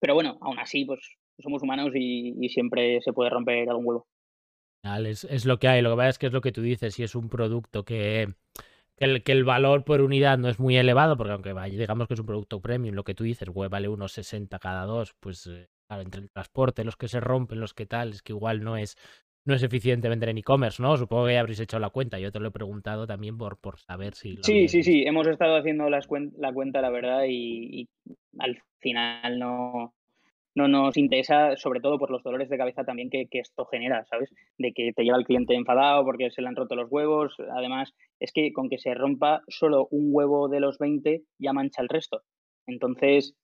[0.00, 1.00] pero bueno, aún así, pues
[1.38, 4.06] somos humanos y, siempre se puede romper algún huevo.
[5.06, 6.94] Es, es, lo que hay, lo que pasa es que es lo que tú dices,
[6.94, 8.28] si es un producto que,
[8.96, 12.08] que el, que el valor por unidad no es muy elevado, porque aunque vaya, digamos
[12.08, 15.14] que es un producto premium, lo que tú dices, web vale unos 60 cada dos,
[15.20, 18.62] pues eh, entre el transporte, los que se rompen, los que tal, es que igual
[18.62, 18.96] no es,
[19.46, 20.96] no es eficiente vender en e-commerce, ¿no?
[20.96, 22.18] Supongo que ya habréis hecho la cuenta.
[22.18, 24.38] Yo te lo he preguntado también por, por saber si...
[24.42, 25.04] sí, sí, sí.
[25.06, 27.88] Hemos estado haciendo las la cuenta, la verdad, y,
[28.38, 29.94] al final no,
[30.54, 34.32] no nos interesa, sobre todo por los dolores de cabeza también que, esto genera, ¿sabes?
[34.58, 37.34] De que te lleva el cliente enfadado porque se le han roto los huevos.
[37.56, 41.82] Además, es que con que se rompa solo un huevo de los 20 ya mancha
[41.82, 42.22] el resto.
[42.66, 43.34] Entonces,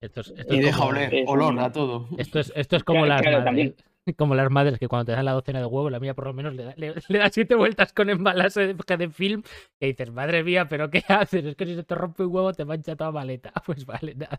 [0.00, 2.08] esto es, y deja oler, olor a todo.
[2.18, 3.74] Esto es, esto es como las madres,
[4.16, 6.32] como las madres que cuando te dan la docena de huevos, la mía por lo
[6.32, 9.42] menos le da, le, siete vueltas con embalaje de, de, film
[9.80, 11.44] y dices, madre mía, pero ¿qué haces?
[11.44, 13.52] Es que si se te rompe un huevo te mancha toda maleta.
[13.64, 14.38] Pues vale, nada.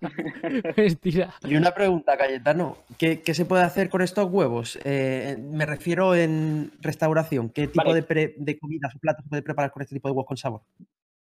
[1.43, 4.77] y una pregunta, Cayetano, ¿qué, ¿qué, se puede hacer con estos huevos?
[4.83, 9.71] Eh, me refiero en restauración, ¿qué tipo de, de comidas o platos se puede preparar
[9.71, 10.61] con este tipo de huevos con sabor?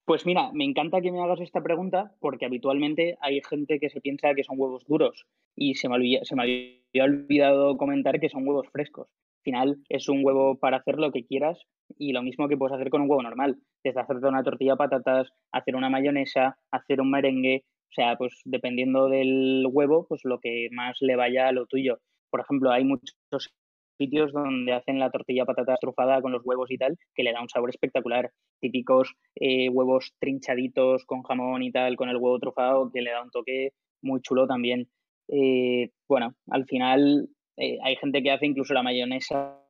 [0.07, 4.03] Pues mira, me encanta que me hagas esta pregunta porque habitualmente hay gente que se
[4.03, 8.47] piensa que son huevos duros y se me, se me había olvidado comentar que son
[8.47, 9.09] huevos frescos.
[9.09, 11.59] Al final es un huevo para hacer lo que quieras
[11.99, 14.77] y lo mismo que puedes hacer con un huevo normal, desde hacerte una tortilla de
[14.79, 20.39] patatas, hacer una mayonesa, hacer un merengue, o sea, pues dependiendo del huevo, pues lo
[20.39, 21.99] que más le vaya a lo tuyo.
[22.31, 23.55] Por ejemplo, hay muchos
[23.97, 27.41] sitios donde hacen la tortilla patata estrufada con los huevos y tal, que le da
[27.41, 28.31] un sabor espectacular.
[28.61, 33.23] Típicos eh, huevos trinchaditos con jamón y tal, con el huevo trufado, que le da
[33.23, 34.89] un toque muy chulo también.
[35.29, 39.61] Eh, bueno, al final eh, hay gente que hace incluso la mayonesa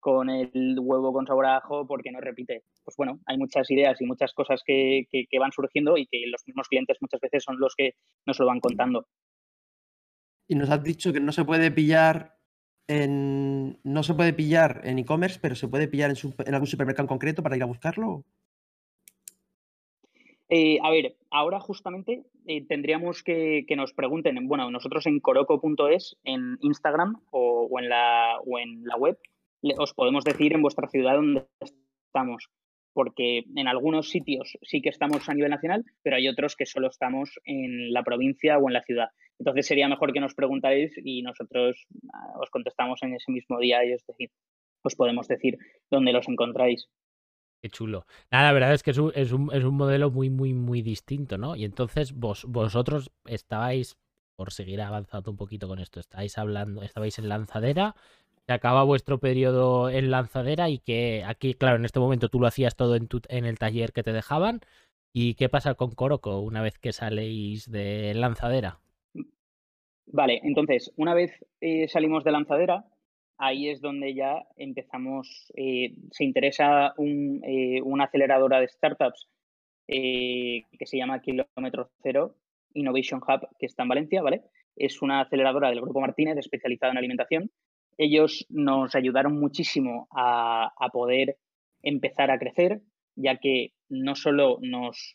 [0.00, 2.62] con el huevo con sabor a ajo porque no repite.
[2.84, 6.42] Pues bueno, hay muchas ideas y muchas cosas que, que van surgiendo y que los
[6.46, 7.92] mismos clientes muchas veces son los que
[8.26, 9.06] nos lo van contando.
[10.46, 12.33] Y nos has dicho que no se puede pillar
[12.88, 17.42] no se puede pillar en e-commerce, pero se puede pillar en, algún supermercado en concreto
[17.42, 18.24] para ir a buscarlo.
[20.50, 26.16] Eh, a ver, ahora justamente eh, tendríamos que, que, nos pregunten, bueno, nosotros en coroco.es,
[26.24, 29.18] en Instagram o, en la, o en la web,
[29.78, 32.50] os podemos decir en vuestra ciudad dónde estamos
[32.94, 36.88] porque en algunos sitios sí que estamos a nivel nacional, pero hay otros que solo
[36.88, 39.08] estamos en la provincia o en la ciudad.
[39.38, 43.84] Entonces sería mejor que nos preguntáis y nosotros ah, os contestamos en ese mismo día
[43.84, 44.30] y os, decir,
[44.82, 45.58] os podemos decir
[45.90, 46.88] dónde los encontráis.
[47.62, 48.06] Qué chulo.
[48.30, 51.56] Nada, la verdad es que es un, es un, modelo muy, muy, muy distinto, ¿no?
[51.56, 53.96] Y entonces vos, vosotros estabais,
[54.36, 57.94] por seguir avanzando un poquito con esto, estáis hablando, estabais en lanzadera,
[58.46, 62.46] se acaba vuestro periodo en lanzadera y que aquí, claro, en este momento tú lo
[62.46, 64.60] hacías todo en, tu, en el taller que te dejaban.
[65.14, 68.80] ¿Y qué pasa con Coroco una vez que saléis de lanzadera?
[70.06, 72.84] Vale, entonces, una vez eh, salimos de lanzadera,
[73.38, 79.28] ahí es donde ya empezamos, eh, se interesa un, eh, una aceleradora de startups
[79.86, 82.36] que se llama Kilómetro Cero
[82.72, 84.42] Innovation Hub, que está en Valencia, ¿vale?
[84.76, 87.50] Es una aceleradora del Grupo Martínez especializada en alimentación
[87.98, 91.36] ellos nos ayudaron muchísimo a, poder
[91.82, 92.80] empezar a crecer,
[93.16, 95.12] ya que no solo nos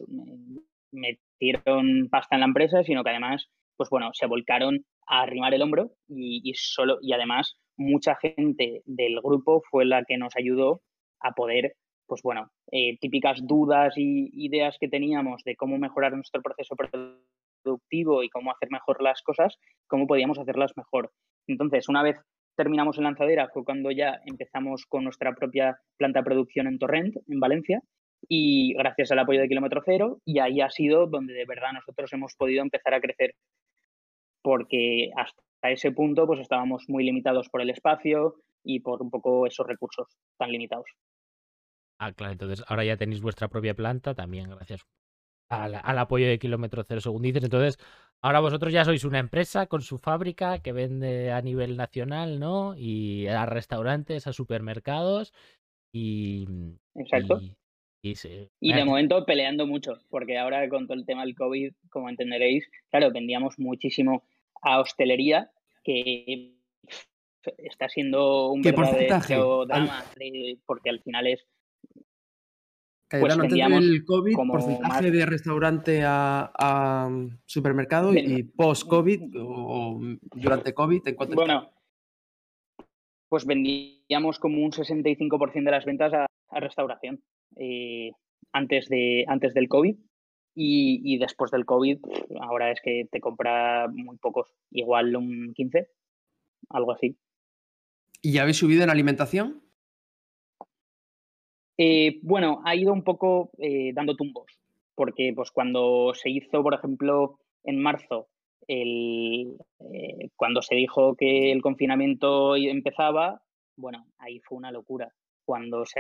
[0.91, 5.61] metieron pasta en la empresa, sino que además, pues bueno, se volcaron a arrimar el
[5.61, 10.81] hombro y, solo, y además mucha gente del grupo fue la que nos ayudó
[11.21, 16.41] a poder, pues bueno, eh, típicas dudas y ideas que teníamos de cómo mejorar nuestro
[16.41, 21.13] proceso productivo y cómo hacer mejor las cosas, cómo podíamos hacerlas mejor.
[21.47, 22.17] Entonces, una vez
[22.57, 27.15] terminamos en lanzadera fue cuando ya empezamos con nuestra propia planta de producción en Torrent,
[27.29, 27.81] en Valencia,
[28.27, 32.11] y gracias al apoyo de Kilómetro Cero, y ahí ha sido donde de verdad nosotros
[32.13, 33.35] hemos podido empezar a crecer,
[34.41, 39.45] porque hasta ese punto pues estábamos muy limitados por el espacio y por un poco
[39.45, 40.89] esos recursos tan limitados.
[41.99, 44.85] Ah, claro, entonces ahora ya tenéis vuestra propia planta, también gracias
[45.49, 47.43] al, apoyo de Kilómetro Cero, según dices.
[47.43, 47.77] Entonces,
[48.21, 52.75] ahora vosotros ya sois una empresa con su fábrica que vende a nivel nacional, ¿no?
[52.77, 55.33] Y a restaurantes, a supermercados
[55.91, 56.47] y...
[56.95, 57.39] Exacto.
[57.41, 57.55] Y,
[58.01, 63.11] de momento peleando mucho, porque ahora con todo el tema del COVID, como entenderéis, claro,
[63.11, 64.23] vendíamos muchísimo
[64.61, 65.51] a hostelería,
[65.83, 66.55] que
[67.57, 70.03] está siendo un verdadero drama,
[70.65, 71.45] porque al final es
[73.09, 77.09] pues antes del COVID, porcentaje de restaurante a,
[77.45, 79.99] supermercado y post-COVID o
[80.35, 81.71] durante COVID, ¿en cuánto Bueno,
[83.27, 83.45] pues
[84.09, 86.25] vendíamos como un 65% de las ventas a,
[86.59, 87.21] restauración
[87.57, 88.11] eh,
[88.51, 89.95] antes, de, antes del COVID
[90.55, 91.99] y, después del COVID
[92.41, 95.87] ahora es que te compra muy pocos, igual un 15,
[96.69, 97.17] algo así.
[98.21, 99.61] ¿Y ya habéis subido en alimentación?
[101.77, 104.59] Eh, bueno, ha ido un poco eh, dando tumbos,
[104.95, 108.27] porque pues cuando se hizo, por ejemplo, en marzo,
[108.67, 109.55] el,
[109.93, 113.41] eh, cuando se dijo que el confinamiento empezaba,
[113.79, 115.11] bueno, ahí fue una locura.
[115.45, 115.99] Cuando se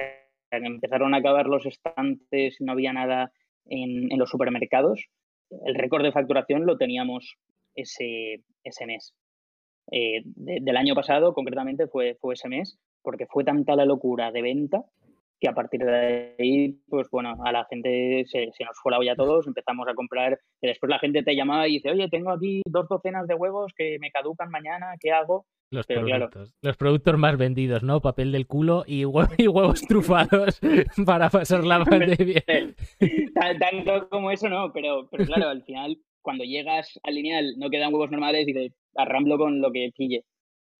[0.51, 3.31] empezaron a acabar los estantes, no había nada
[3.65, 5.07] en, los supermercados,
[5.65, 7.37] el récord de facturación lo teníamos
[7.75, 9.15] ese, ese mes.
[9.87, 14.85] del año pasado, concretamente, fue, fue ese mes, porque fue tanta la locura de venta
[15.39, 19.13] que a partir de ahí, pues bueno, a la gente se, nos fue la olla
[19.13, 22.31] a todos, empezamos a comprar, y después la gente te llamaba y dice, oye, tengo
[22.31, 25.45] aquí dos docenas de huevos que me caducan mañana, ¿qué hago?
[25.71, 28.01] Los productos, los productos más vendidos, ¿no?
[28.01, 30.59] Papel del culo y, huevos trufados
[31.05, 32.43] para pasar la pandemia.
[33.59, 37.93] Tanto como eso no, pero, pero claro, al final, cuando llegas al lineal, no quedan
[37.93, 40.25] huevos normales y te arramblo con lo que pille.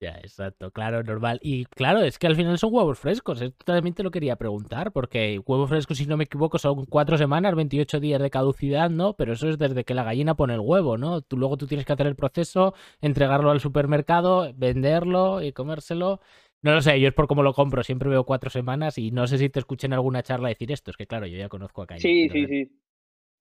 [0.01, 1.39] Ya, exacto, claro, normal.
[1.43, 3.41] Y claro, es que al final son huevos frescos.
[3.41, 7.17] Esto también te lo quería preguntar, porque huevos frescos, si no me equivoco, son cuatro
[7.17, 9.15] semanas, 28 días de caducidad, ¿no?
[9.17, 11.21] Pero eso es desde que la gallina pone el huevo, ¿no?
[11.21, 16.21] Tú luego tú tienes que hacer el proceso, entregarlo al supermercado, venderlo y comérselo.
[16.61, 19.27] No lo sé, yo es por cómo lo compro, siempre veo cuatro semanas y no
[19.27, 21.81] sé si te escuché en alguna charla decir esto, es que claro, yo ya conozco
[21.81, 22.01] a Calle.
[22.01, 22.71] Sí, sí, sí.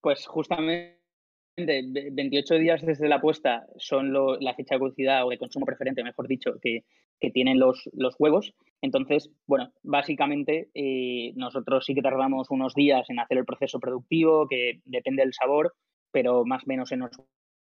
[0.00, 0.97] Pues justamente
[1.66, 6.28] 28 días desde la apuesta son la fecha de caducidad o de consumo preferente, mejor
[6.28, 6.84] dicho, que,
[7.32, 8.54] tienen los, los, huevos.
[8.80, 14.46] Entonces, bueno, básicamente eh, nosotros sí que tardamos unos días en hacer el proceso productivo,
[14.46, 15.74] que depende del sabor,
[16.12, 17.10] pero más o menos se nos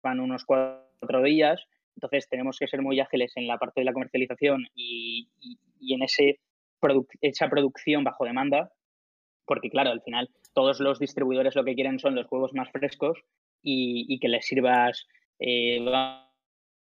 [0.03, 1.63] van unos cuatro días.
[1.95, 5.29] Entonces, tenemos que ser muy ágiles en la parte de la comercialización y,
[5.81, 6.39] en ese
[7.21, 8.71] esa producción bajo demanda,
[9.45, 13.23] porque claro, al final todos los distribuidores lo que quieren son los huevos más frescos
[13.61, 15.07] y, que les sirvas,
[15.39, 15.79] eh,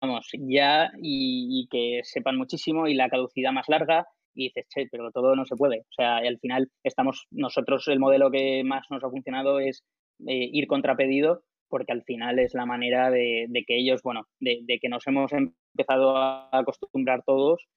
[0.02, 5.12] vamos, ya y, que sepan muchísimo y la caducidad más larga y dices, che, pero
[5.12, 5.80] todo no se puede.
[5.80, 9.84] O sea, al final estamos, nosotros el modelo que más nos ha funcionado es
[10.28, 14.80] eh, ir contra pedido porque al final es la manera de, que ellos, bueno, de,
[14.82, 17.68] que nos hemos empezado a acostumbrar todos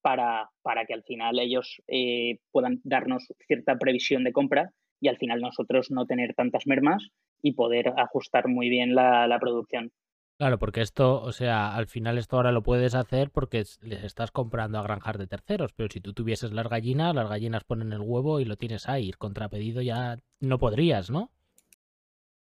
[0.00, 5.16] para, para que al final ellos eh, puedan darnos cierta previsión de compra y al
[5.16, 7.08] final nosotros no tener tantas mermas
[7.42, 9.92] y poder ajustar muy bien la, producción.
[10.38, 14.30] Claro, porque esto, o sea, al final esto ahora lo puedes hacer porque les estás
[14.30, 18.00] comprando a granjas de terceros, pero si tú tuvieses las gallinas, las gallinas ponen el
[18.00, 21.30] huevo y lo tienes ahí, ir contrapedido ya no podrías, ¿no?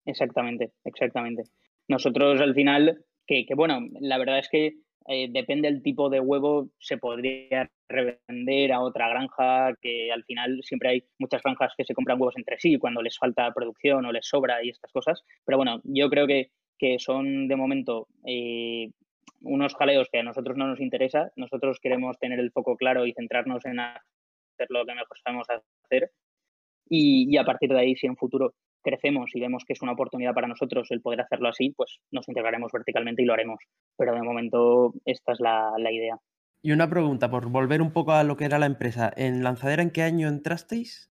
[0.05, 1.43] Exactamente, exactamente.
[1.87, 4.75] Nosotros al final, que, que bueno, la verdad es que
[5.07, 10.61] eh, depende del tipo de huevo, se podría revender a otra granja, que al final
[10.63, 14.11] siempre hay muchas granjas que se compran huevos entre sí cuando les falta producción o
[14.11, 15.23] les sobra y estas cosas.
[15.45, 18.91] Pero bueno, yo creo que, que son de momento eh,
[19.41, 21.31] unos jaleos que a nosotros no nos interesa.
[21.35, 26.11] Nosotros queremos tener el foco claro y centrarnos en hacer lo que mejor sabemos hacer.
[26.87, 29.93] Y, y a partir de ahí, si en futuro crecemos y vemos que es una
[29.93, 33.59] oportunidad para nosotros el poder hacerlo así, pues nos integraremos verticalmente y lo haremos.
[33.97, 36.17] Pero de momento esta es la, idea.
[36.61, 39.11] Y una pregunta, por volver un poco a lo que era la empresa.
[39.15, 41.11] ¿En Lanzadera en qué año entrasteis?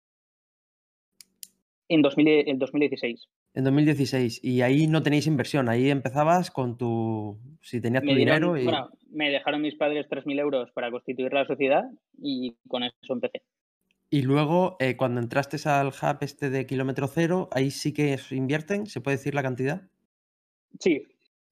[1.89, 3.29] En, 2016.
[3.55, 4.41] En 2016.
[4.43, 7.39] Y ahí no tenéis inversión, ahí empezabas con tu...
[7.63, 8.65] Si tenías tu dinero y...
[8.65, 11.85] Bueno, me dejaron mis padres 3.000 euros para constituir la sociedad
[12.19, 13.43] y con eso empecé.
[14.09, 18.87] Y luego, eh, cuando entraste al hub este de kilómetro cero, ahí sí que invierten,
[18.87, 19.83] ¿se puede decir la cantidad?
[20.79, 21.03] Sí,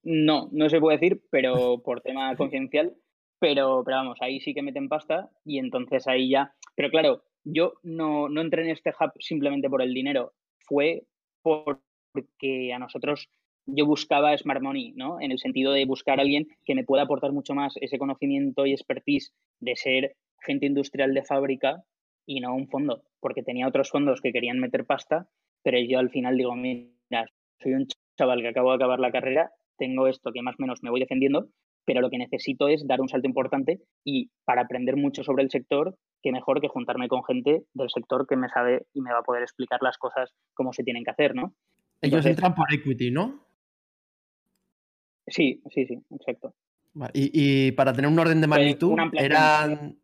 [0.04, 2.94] no, no se puede decir, pero por tema confidencial,
[3.40, 6.54] pero, pero vamos, ahí sí que meten pasta y entonces ahí ya.
[6.76, 11.02] Pero claro, yo no, no entré en este hub simplemente por el dinero, fue
[11.42, 13.28] porque a nosotros
[13.66, 15.20] yo buscaba Smart Money, ¿no?
[15.20, 18.66] En el sentido de buscar a alguien que me pueda aportar mucho más ese conocimiento
[18.66, 21.82] y expertise de ser gente industrial de fábrica
[22.26, 25.28] y no un fondo, porque tenía otros fondos que querían meter pasta,
[25.62, 27.26] pero yo al final digo, mira,
[27.60, 27.86] soy un
[28.18, 31.00] chaval que acabo de acabar la carrera, tengo esto que más o menos me voy
[31.00, 31.48] defendiendo,
[31.84, 35.50] pero lo que necesito es dar un salto importante y para aprender mucho sobre el
[35.50, 39.18] sector, qué mejor que juntarme con gente del sector que me sabe y me va
[39.18, 41.54] a poder explicar las cosas como se tienen que hacer, ¿no?
[42.00, 43.44] Ellos entran por equity, ¿no?
[45.26, 46.54] Sí, sí, sí, exacto.
[47.12, 49.98] Y, para tener un orden de magnitud, eran,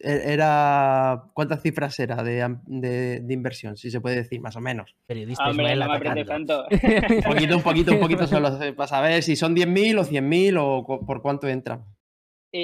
[0.00, 3.76] era ¿cuántas cifras era de, inversión?
[3.76, 4.94] Si se puede decir, más o menos.
[5.06, 6.66] Periodista Hombre, no me tanto.
[6.70, 11.06] un poquito, un poquito, un poquito solo para saber si son 10.000 o 100.000 o
[11.06, 11.84] por cuánto entran.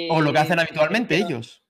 [0.09, 1.63] o lo que hacen eh, habitualmente ellos.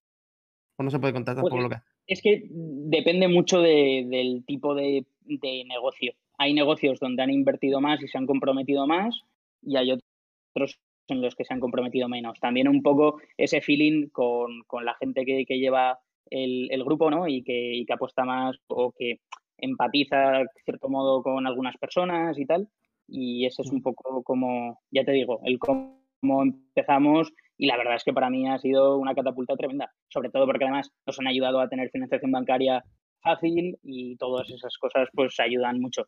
[0.77, 4.75] O no se puede contar tampoco pues lo que Es que depende mucho del tipo
[4.75, 6.13] de, de negocio.
[6.37, 9.23] Hay negocios donde han invertido más y se han comprometido más
[9.61, 10.79] y hay otros
[11.11, 12.39] en los que se han comprometido menos.
[12.39, 17.27] También un poco ese feeling con, la gente que, lleva el, grupo ¿no?
[17.27, 19.19] y, que, que apuesta más o que
[19.57, 22.67] empatiza, de cierto modo, con algunas personas y tal.
[23.07, 27.95] Y ese es un poco como, ya te digo, el cómo empezamos y la verdad
[27.95, 31.27] es que para mí ha sido una catapulta tremenda, sobre todo porque además nos han
[31.27, 32.83] ayudado a tener financiación bancaria
[33.21, 36.05] fácil y todas esas cosas pues ayudan mucho.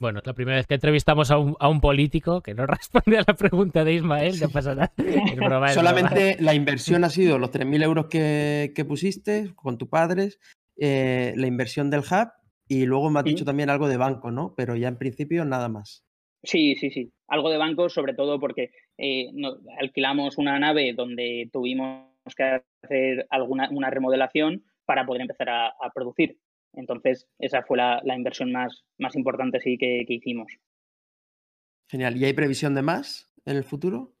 [0.00, 3.18] Bueno, es la primera vez que entrevistamos a un, a un político que no responde
[3.18, 4.92] a la pregunta de Ismael, no pasa nada.
[5.74, 10.38] Solamente la inversión ha sido los 3.000 euros que, pusiste con tus padres,
[10.76, 12.30] eh, la inversión del hub
[12.68, 14.54] y luego me has dicho también algo de banco, ¿no?
[14.56, 16.04] Pero ya en principio nada más.
[16.44, 17.12] Sí, sí, sí.
[17.26, 19.32] Algo de banco, sobre todo porque eh,
[19.80, 22.06] alquilamos una nave donde tuvimos
[22.36, 26.38] que hacer alguna una remodelación para poder empezar a producir.
[26.78, 30.52] Entonces, esa fue la, inversión más, más importante sí que, hicimos.
[31.90, 32.16] Genial.
[32.16, 34.12] ¿Y hay previsión de más en el futuro?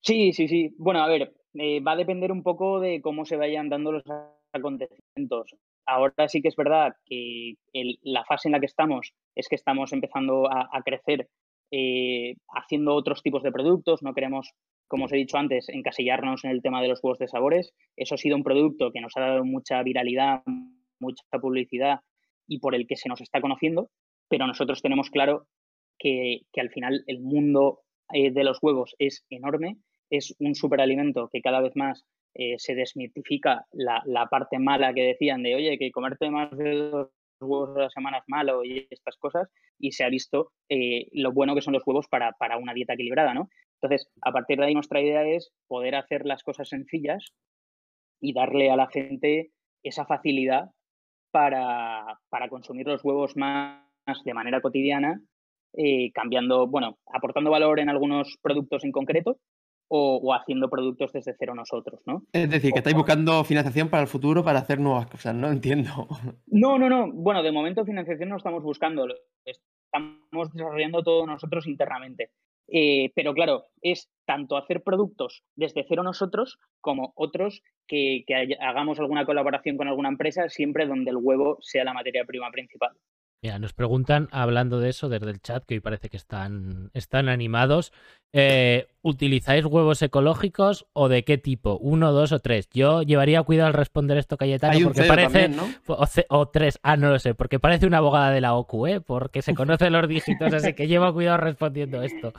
[0.00, 0.74] Sí, sí, sí.
[0.78, 4.04] Bueno, a ver, eh, va a depender un poco de cómo se vayan dando los
[4.52, 5.54] acontecimientos.
[5.84, 7.56] Ahora sí que es verdad que
[8.02, 11.28] la fase en la que estamos es que estamos empezando a, crecer
[11.70, 14.02] eh, haciendo otros tipos de productos.
[14.02, 14.52] No queremos,
[14.86, 17.74] como os he dicho antes, encasillarnos en el tema de los juegos de sabores.
[17.96, 20.42] Eso ha sido un producto que nos ha dado mucha viralidad,
[21.00, 22.00] mucha publicidad
[22.46, 23.90] y por el que se nos está conociendo,
[24.28, 25.46] pero nosotros tenemos claro
[25.98, 27.80] que, al final el mundo
[28.12, 29.76] eh, de los huevos es enorme,
[30.10, 35.42] es un superalimento que cada vez más eh, se desmitifica la, parte mala que decían
[35.42, 39.16] de, oye, que comerte más de dos huevos a la semana es malo y estas
[39.16, 42.74] cosas, y se ha visto eh, lo bueno que son los huevos para, para una
[42.74, 43.48] dieta equilibrada, ¿no?
[43.80, 47.32] Entonces, a partir de ahí nuestra idea es poder hacer las cosas sencillas
[48.20, 49.52] y darle a la gente
[49.84, 50.70] esa facilidad
[51.30, 53.82] para, consumir los huevos más
[54.24, 55.20] de manera cotidiana,
[55.74, 59.38] eh, cambiando, bueno, aportando valor en algunos productos en concreto
[59.90, 62.22] o, haciendo productos desde cero nosotros, ¿no?
[62.32, 66.08] Es decir, que estáis buscando financiación para el futuro para hacer nuevas cosas, no entiendo.
[66.46, 67.10] No, no, no.
[67.12, 69.06] Bueno, de momento financiación no estamos buscando,
[69.44, 72.30] estamos desarrollando todo nosotros internamente.
[72.68, 78.24] Eh, pero claro, es tanto hacer productos desde cero nosotros como otros que,
[78.60, 82.92] hagamos alguna colaboración con alguna empresa siempre donde el huevo sea la materia prima principal.
[83.40, 87.28] Mira, nos preguntan, hablando de eso desde el chat, que hoy parece que están, están
[87.28, 87.92] animados,
[88.32, 91.78] eh, ¿utilizáis huevos ecológicos o de qué tipo?
[91.78, 92.68] ¿Uno, dos o tres?
[92.70, 95.50] Yo llevaría cuidado al responder esto, Cayetano, porque parece...
[96.28, 99.00] o, tres, ah, no lo sé, porque parece una abogada de la OCU, ¿eh?
[99.00, 102.32] Porque se conocen los dígitos, así que lleva cuidado respondiendo esto.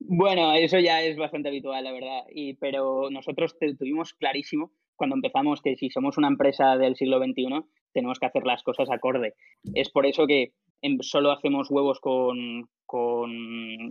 [0.00, 2.24] Bueno, eso ya es bastante habitual, la verdad.
[2.28, 7.64] Y, pero nosotros tuvimos clarísimo cuando empezamos que si somos una empresa del siglo XXI,
[7.92, 9.34] tenemos que hacer las cosas acorde.
[9.74, 10.52] Es por eso que
[11.00, 13.30] solo hacemos huevos con, con,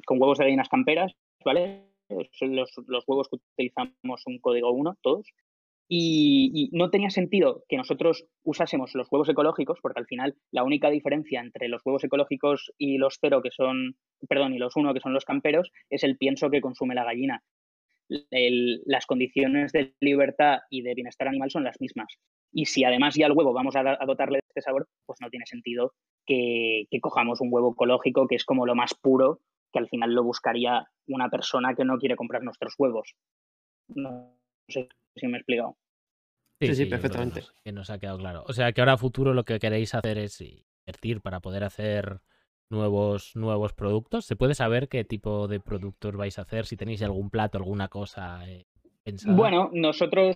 [0.09, 1.87] huevos de gallinas camperas, ¿vale?
[2.09, 5.27] Los, los, huevos que utilizamos un código 1, todos.
[5.93, 10.89] Y, no tenía sentido que nosotros usásemos los huevos ecológicos, porque al final la única
[10.89, 13.97] diferencia entre los huevos ecológicos y los cero, que son,
[14.29, 17.43] perdón, y los uno, que son los camperos, es el pienso que consume la gallina.
[18.85, 22.17] Las condiciones de libertad y de bienestar animal son las mismas.
[22.53, 25.45] Y si además ya al huevo vamos a, dotarle de este sabor, pues no tiene
[25.45, 25.93] sentido
[26.25, 29.39] que, que cojamos un huevo ecológico, que es como lo más puro,
[29.71, 33.15] que al final lo buscaría una persona que no quiere comprar nuestros huevos.
[33.87, 34.35] No
[34.67, 35.77] sé si me he explicado.
[36.59, 37.41] Sí, sí, perfectamente.
[37.63, 38.43] Que nos, ha quedado claro.
[38.47, 42.21] O sea, que ahora a futuro lo que queréis hacer es invertir para poder hacer
[42.71, 44.25] nuevos, nuevos productos.
[44.25, 46.65] ¿Se puede saber qué tipo de productos vais a hacer?
[46.65, 48.65] Si tenéis algún plato, alguna cosa eh.
[49.25, 50.35] Bueno, nosotros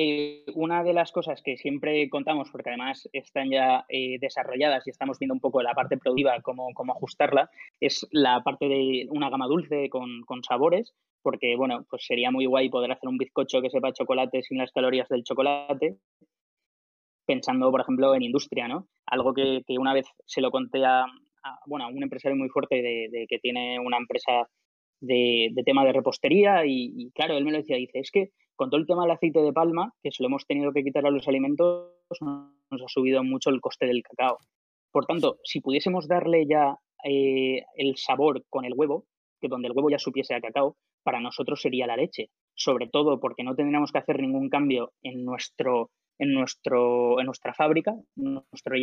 [0.00, 4.90] eh, una de las cosas que siempre contamos, porque además están ya eh, desarrolladas y
[4.90, 7.50] estamos viendo un poco la parte productiva, cómo, cómo ajustarla,
[7.80, 12.46] es la parte de una gama dulce con, con, sabores, porque bueno, pues sería muy
[12.46, 15.96] guay poder hacer un bizcocho que sepa chocolate sin las calorías del chocolate,
[17.28, 18.88] pensando, por ejemplo, en industria, ¿no?
[19.04, 21.04] Algo que, una vez se lo conté a,
[21.66, 24.48] bueno, a un empresario muy fuerte de, que tiene una empresa
[25.00, 28.70] de, tema de repostería y, y, claro, él me lo decía, dice, es que con
[28.70, 31.10] todo el tema del aceite de palma, que se lo hemos tenido que quitar a
[31.10, 34.38] los alimentos, nos ha subido mucho el coste del cacao.
[34.90, 39.04] Por tanto, si pudiésemos darle ya eh, el sabor con el huevo,
[39.38, 42.30] que donde el huevo ya supiese a cacao, para nosotros sería la leche.
[42.54, 47.54] Sobre todo porque no tendríamos que hacer ningún cambio en nuestro, en nuestro, en nuestra
[47.54, 48.74] fábrica, nuestro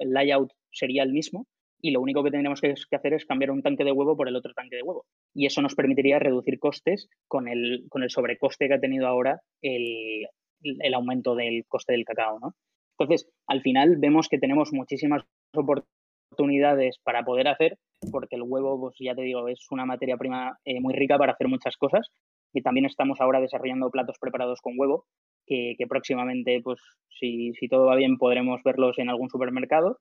[0.00, 1.46] layout sería el mismo,
[1.82, 4.36] y lo único que tendríamos que, hacer es cambiar un tanque de huevo por el
[4.36, 5.06] otro tanque de huevo.
[5.34, 9.40] Y eso nos permitiría reducir costes con el, con el sobrecoste que ha tenido ahora
[9.62, 10.26] el,
[10.62, 12.38] el aumento del coste del cacao.
[12.40, 12.54] ¿no?
[12.98, 15.24] Entonces, al final vemos que tenemos muchísimas
[15.54, 17.78] oportunidades para poder hacer,
[18.10, 21.32] porque el huevo, pues ya te digo, es una materia prima eh, muy rica para
[21.32, 22.10] hacer muchas cosas.
[22.52, 25.06] Y también estamos ahora desarrollando platos preparados con huevo,
[25.50, 26.78] que, próximamente, pues
[27.18, 29.98] si, si todo va bien, podremos verlos en algún supermercado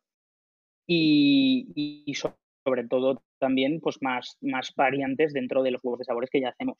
[0.85, 2.13] y,
[2.63, 6.49] sobre todo también pues más, más variantes dentro de los juegos de sabores que ya
[6.49, 6.77] hacemos.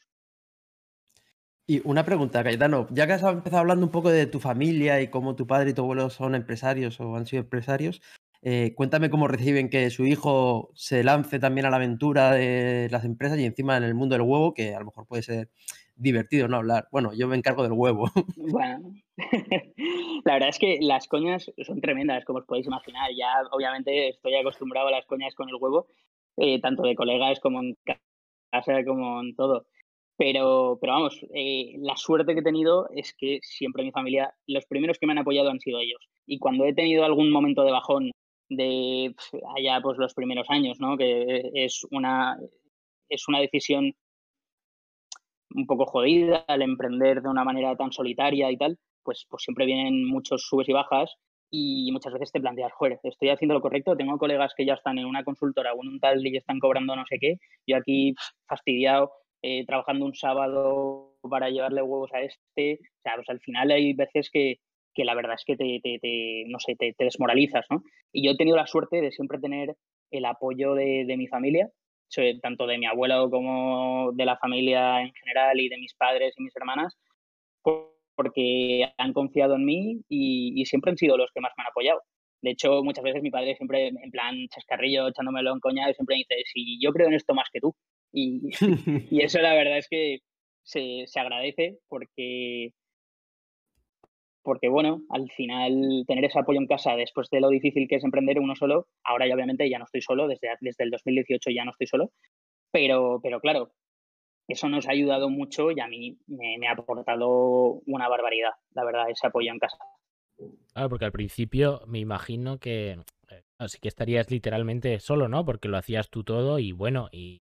[1.66, 5.10] Y una pregunta, Cayetano, ya que has empezado hablando un poco de tu familia y
[5.10, 8.02] cómo tu padre y tu abuelo son empresarios o han sido empresarios,
[8.42, 13.04] eh, cuéntame cómo reciben que su hijo se lance también a la aventura de las
[13.04, 15.50] empresas y encima en el mundo del huevo, que a lo mejor puede ser
[16.00, 16.88] divertido no hablar.
[16.92, 18.10] Bueno, yo me encargo del huevo.
[18.38, 18.94] Bueno,
[20.26, 23.12] la verdad es que las coñas son tremendas, como os podéis imaginar.
[23.16, 25.88] Ya obviamente estoy acostumbrado a las coñas con el huevo,
[26.38, 29.66] eh, tanto de colegas como en casa, como en todo.
[30.18, 34.66] Pero, pero vamos, eh, la suerte que he tenido es que siempre mi familia, los
[34.66, 36.10] primeros que me han apoyado han sido ellos.
[36.26, 38.12] Y cuando he tenido algún momento de bajón
[38.50, 39.16] de
[39.56, 40.98] allá pues los primeros años, ¿no?
[40.98, 42.38] Que es una,
[43.10, 43.94] es una decisión
[45.56, 49.66] un poco jodida al emprender de una manera tan solitaria y tal, pues, pues siempre
[49.66, 51.16] vienen muchos subes y bajas
[51.52, 55.00] y muchas veces te planteas, joder, estoy haciendo lo correcto, tengo colegas que ya están
[55.00, 58.14] en una consultora o en un tal y están cobrando no sé qué, yo aquí
[58.48, 63.72] fastidiado, eh, trabajando un sábado para llevarle huevos a este, o sea, pues al final
[63.72, 64.58] hay veces que,
[64.94, 67.82] que la verdad es que te, te, te no sé, te, te, desmoralizas, ¿no?
[68.12, 69.76] Y yo he tenido la suerte de siempre tener
[70.12, 71.70] el apoyo de, de mi familia,
[72.42, 76.44] tanto de mi abuelo como de la familia en general y de mis padres y
[76.44, 76.98] mis hermanas,
[78.16, 81.70] porque han confiado en mí y, y, siempre han sido los que más me han
[81.70, 82.02] apoyado.
[82.42, 86.36] De hecho, muchas veces mi padre siempre, en plan chascarrillo, echándomelo en coña, siempre dice,
[86.46, 87.76] si yo creo en esto más que tú.
[88.12, 88.50] Y,
[89.12, 90.20] y eso la verdad es que
[90.64, 92.74] se, se agradece porque
[94.44, 98.04] porque bueno, al final tener ese apoyo en casa después de lo difícil que es
[98.04, 101.66] emprender uno solo, ahora ya obviamente ya no estoy solo, desde, desde el 2018 ya
[101.66, 102.12] no estoy solo,
[102.72, 103.72] pero, pero claro,
[104.48, 108.84] eso nos ha ayudado mucho y a mí me, me ha aportado una barbaridad, la
[108.84, 109.78] verdad, ese apoyo en casa.
[110.74, 112.98] Claro, porque al principio me imagino que
[113.58, 115.46] así que estarías literalmente solo, ¿no?
[115.46, 117.42] Porque lo hacías tú todo y bueno, y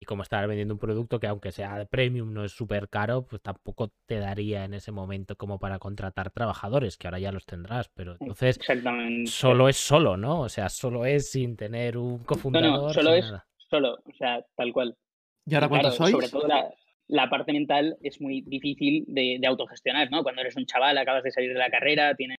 [0.00, 3.26] y como estar vendiendo un producto que aunque sea de premium no es súper caro,
[3.26, 7.44] pues tampoco te daría en ese momento como para contratar trabajadores, que ahora ya los
[7.44, 8.58] tendrás, pero entonces
[9.26, 10.40] solo es solo, ¿no?
[10.40, 12.70] O sea, solo es sin tener un cofundador.
[12.70, 13.46] No, no solo es nada.
[13.68, 14.96] solo, o sea, tal cual.
[15.44, 16.30] ¿Y ahora cuántos claro, sois?
[16.30, 16.70] Sobre todo la,
[17.08, 20.22] la, parte mental es muy difícil de, de, autogestionar, ¿no?
[20.22, 22.38] Cuando eres un chaval, acabas de salir de la carrera, tienes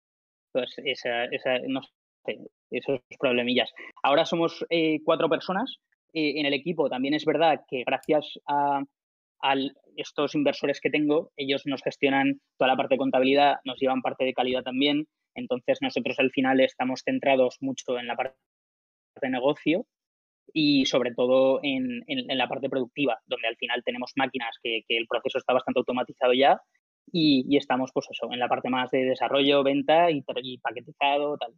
[0.52, 1.82] pues esa, esa no
[2.24, 2.38] sé,
[2.70, 3.70] esos problemillas.
[4.02, 5.78] Ahora somos eh, cuatro personas,
[6.12, 8.82] eh, en el equipo también es verdad que gracias a,
[9.96, 14.24] estos inversores que tengo, ellos nos gestionan toda la parte de contabilidad, nos llevan parte
[14.24, 15.06] de calidad también.
[15.34, 18.36] Entonces nosotros al final estamos centrados mucho en la parte
[19.22, 19.86] de negocio
[20.52, 25.38] y sobre todo en, la parte productiva, donde al final tenemos máquinas que, el proceso
[25.38, 26.61] está bastante automatizado ya
[27.11, 31.38] y, y, estamos pues eso, en la parte más de desarrollo, venta y, y paquetizado,
[31.38, 31.54] tal.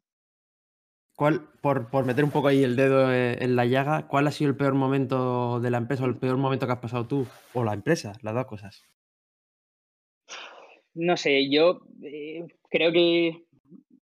[1.14, 4.50] ¿Cuál, por, por, meter un poco ahí el dedo en la llaga, ¿cuál ha sido
[4.50, 7.26] el peor momento de la empresa o el peor momento que has pasado tú?
[7.52, 8.82] O la empresa, las dos cosas.
[10.94, 13.44] No sé, yo eh, creo que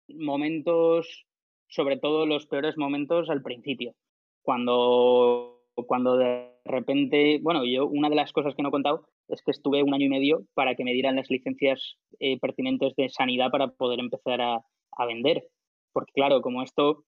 [0.08, 1.26] momentos,
[1.68, 3.94] sobre todo los peores momentos al principio,
[4.42, 9.42] cuando, cuando de repente, bueno, yo una de las cosas que no he contado es
[9.42, 13.08] que estuve un año y medio para que me dieran las licencias eh, pertinentes de
[13.08, 15.48] sanidad para poder empezar a, a vender
[15.92, 17.04] porque claro, como esto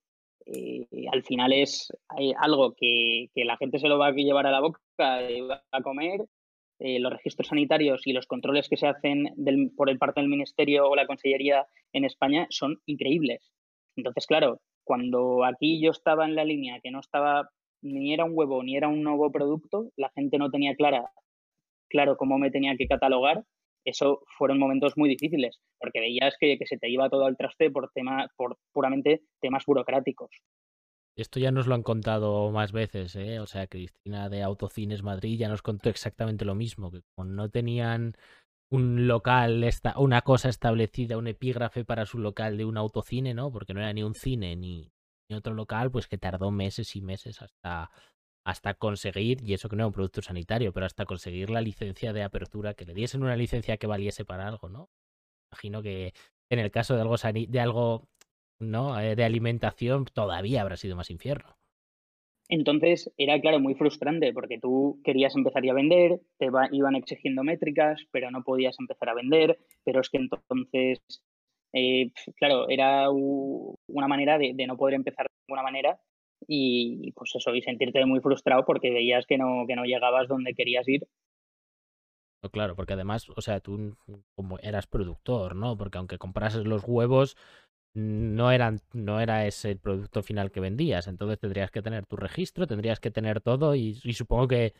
[0.47, 1.93] eh, al final es
[2.37, 5.83] algo que, la gente se lo va a llevar a la boca y va a
[5.83, 6.27] comer.
[6.81, 9.33] Eh, los registros sanitarios y los controles que se hacen
[9.77, 13.53] por el parte del Ministerio o la Consellería en España son increíbles.
[13.97, 17.49] Entonces, claro, cuando aquí yo estaba en la línea que no estaba
[17.81, 21.11] ni era un huevo ni era un nuevo producto, la gente no tenía clara,
[21.89, 23.45] claro cómo me tenía que catalogar,
[23.85, 27.91] eso fueron momentos muy difíciles, porque veías que, se te iba todo al traste por,
[27.93, 30.31] tema, por puramente temas burocráticos.
[31.17, 33.39] Esto ya nos lo han contado más veces, ¿eh?
[33.39, 37.49] O sea, Cristina de Autocines Madrid ya nos contó exactamente lo mismo, que como no
[37.51, 38.15] tenían
[38.71, 43.53] un local, esta, una cosa establecida, un epígrafe para su local de un autocine, ¿no?
[43.53, 44.91] Porque no era ni un cine ni,
[45.29, 47.91] ni otro local, pues que tardó meses y meses hasta,
[48.45, 52.13] hasta conseguir, y eso que no era un producto sanitario, pero hasta conseguir la licencia
[52.13, 54.91] de apertura, que le diesen una licencia que valiese para algo, ¿no?
[55.51, 56.13] Imagino que
[56.51, 58.09] en el caso de algo, de algo
[58.61, 58.99] ¿no?
[59.01, 61.57] Eh, de alimentación todavía habrá sido más infierno.
[62.49, 68.03] Entonces era, claro, muy frustrante porque tú querías empezar a vender, te iban exigiendo métricas,
[68.11, 71.01] pero no podías empezar a vender, pero es que entonces,
[71.73, 75.99] eh, claro, era una manera de, de, no poder empezar de ninguna manera
[76.47, 80.55] y pues eso, y sentirte muy frustrado porque veías que no, que no llegabas donde
[80.55, 81.07] querías ir.
[82.51, 83.97] Claro, porque además, o sea, tú
[84.35, 85.77] como eras productor, ¿no?
[85.77, 87.37] Porque aunque comprases los huevos,
[87.95, 91.07] no eran, no era ese el producto final que vendías.
[91.07, 94.75] Entonces tendrías que tener tu registro, tendrías que tener todo, y, supongo que,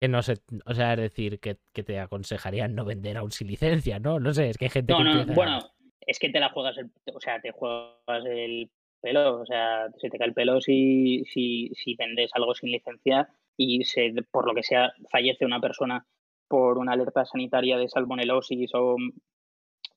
[0.00, 0.34] que, no sé,
[0.64, 4.20] o sea, es decir, que, que, te aconsejarían no vender aún sin licencia, ¿no?
[4.20, 5.02] No sé, es que hay gente que.
[5.02, 5.58] No, bueno,
[6.00, 6.76] es que te la juegas,
[7.12, 8.70] o sea, te juegas el
[9.02, 13.28] pelo, o sea, se te cae el pelo si, si, si vendes algo sin licencia
[13.56, 16.06] y se, por lo que sea fallece una persona
[16.48, 18.96] por una alerta sanitaria de salmonelosis o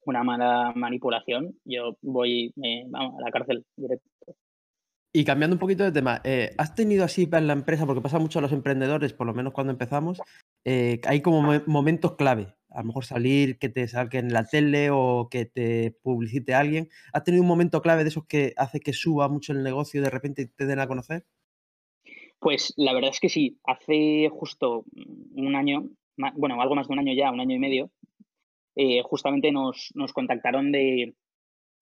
[0.06, 2.54] una mala manipulación, yo voy
[2.88, 4.10] vamos, a la cárcel directo.
[5.14, 8.20] Y cambiando un poquito de tema, eh, ¿has tenido así en la empresa, porque pasa
[8.20, 10.22] mucho a los emprendedores, por lo menos cuando empezamos,
[10.66, 14.90] eh, hay como momentos clave a lo mejor salir, que te salga en la tele
[14.92, 16.90] o que te publicite alguien.
[17.14, 20.04] ¿Has tenido un momento clave de esos que hace que suba mucho el negocio y
[20.04, 21.26] de repente te den a conocer?
[22.40, 23.58] Pues la verdad es que sí.
[23.64, 24.84] Hace justo
[25.36, 25.90] un año,
[26.36, 27.92] bueno, algo más de un año ya, un año y medio,
[28.76, 31.16] eh, justamente nos, nos contactaron de,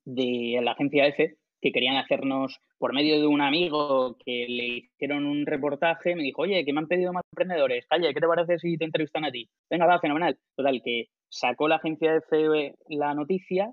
[0.06, 5.26] de la agencia EFE que querían hacernos, por medio de un amigo que le hicieron
[5.26, 8.59] un reportaje, me dijo, oye, que me han pedido más emprendedores, calle, ¿qué te parece
[8.59, 9.49] si te entrevistan a ti?
[9.70, 10.38] Venga, va, fenomenal.
[10.57, 13.72] Total, que sacó la agencia de la noticia,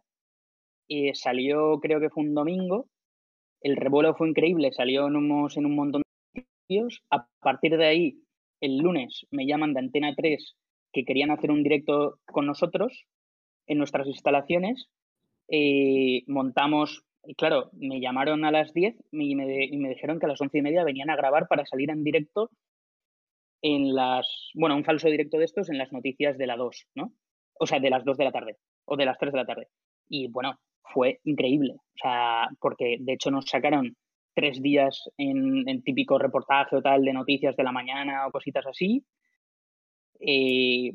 [0.86, 2.86] y salió, creo que fue un domingo,
[3.60, 8.22] el revuelo fue increíble, salió en en un montón de sitios, a partir de ahí,
[8.60, 10.56] el lunes me llaman de Antena 3
[10.92, 13.04] que querían hacer un directo con nosotros
[13.66, 14.88] en nuestras instalaciones,
[15.48, 20.26] eh, montamos y claro, me llamaron a las 10 y me, y me dijeron que
[20.26, 22.50] a las once y media venían a grabar para salir en directo
[23.62, 27.12] en las, bueno, un falso directo de estos en las noticias de la 2, ¿no?
[27.58, 28.56] O sea, de las 2 de la tarde
[28.86, 29.68] o de las 3 de la tarde.
[30.08, 31.74] Y bueno, fue increíble.
[31.74, 33.96] O sea, porque de hecho nos sacaron
[34.34, 38.66] tres días en, en típico reportaje o tal de noticias de la mañana o cositas
[38.66, 39.04] así.
[40.20, 40.92] Eh,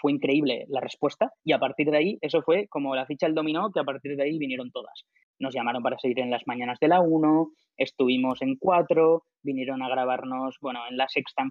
[0.00, 3.34] fue increíble la respuesta y a partir de ahí, eso fue como la ficha del
[3.34, 5.04] dominó, que a partir de ahí vinieron todas.
[5.38, 9.88] Nos llamaron para seguir en las mañanas de la 1, estuvimos en 4, vinieron a
[9.88, 11.44] grabarnos, bueno, en la sexta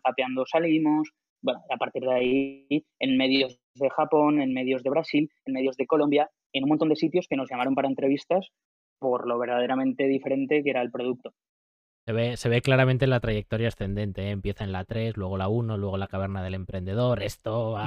[0.45, 5.53] salimos, bueno, a partir de ahí en medios de Japón, en medios de Brasil, en
[5.53, 8.49] medios de Colombia, en un montón de sitios que nos llamaron para entrevistas
[8.99, 11.33] por lo verdaderamente diferente que era el producto.
[12.05, 14.23] Se ve, se ve claramente la trayectoria ascendente.
[14.23, 14.29] ¿eh?
[14.31, 17.21] Empieza en la 3, luego la 1, luego la caverna del emprendedor.
[17.21, 17.77] Esto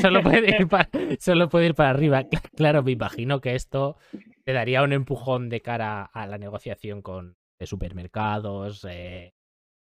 [0.00, 2.24] solo, puede ir para, solo puede ir para arriba.
[2.56, 3.96] Claro, me imagino que esto
[4.44, 8.86] te daría un empujón de cara a la negociación con supermercados.
[8.88, 9.32] Eh,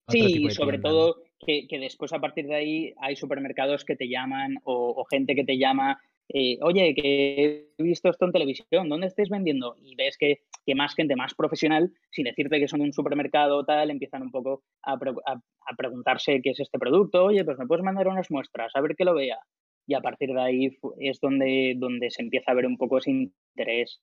[0.09, 4.57] sí, sobre todo que, que, después a partir de ahí hay supermercados que te llaman
[4.63, 5.99] o, o gente que te llama
[6.34, 9.75] eh, oye, que he visto esto en televisión, ¿dónde estáis vendiendo?
[9.82, 10.39] Y ves que,
[10.75, 14.63] más gente más profesional, sin decirte que son un supermercado o tal, empiezan un poco
[14.84, 14.97] a,
[15.77, 19.05] preguntarse qué es este producto, oye, pues me puedes mandar unas muestras, a ver que
[19.05, 19.39] lo vea.
[19.88, 21.75] Y a partir de ahí es donde,
[22.09, 24.01] se empieza a ver un poco ese interés.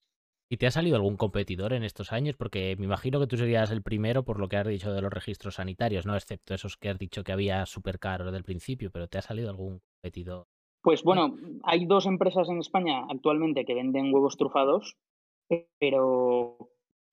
[0.51, 2.35] ¿Y te ha salido algún competidor en estos años?
[2.35, 5.13] Porque me imagino que tú serías el primero por lo que has dicho de los
[5.13, 6.15] registros sanitarios, ¿no?
[6.15, 9.21] Excepto esos que has dicho que había súper caros desde el principio, pero ¿te ha
[9.21, 10.47] salido algún competidor?
[10.81, 14.95] Pues bueno, hay dos empresas en España actualmente que venden huevos trufados,
[15.77, 16.57] pero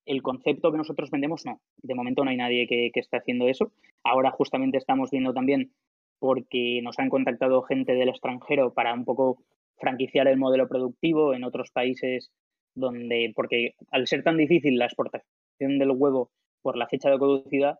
[0.05, 1.59] el concepto que nosotros vendemos no.
[1.77, 3.71] De momento no hay nadie que, esté haciendo eso.
[4.03, 5.73] Ahora justamente estamos viendo también
[6.19, 9.43] porque nos han contactado gente del extranjero para un poco
[9.77, 12.31] franquiciar el modelo productivo en otros países
[12.73, 17.79] donde, porque al ser tan difícil la exportación del huevo por la fecha de caducidad,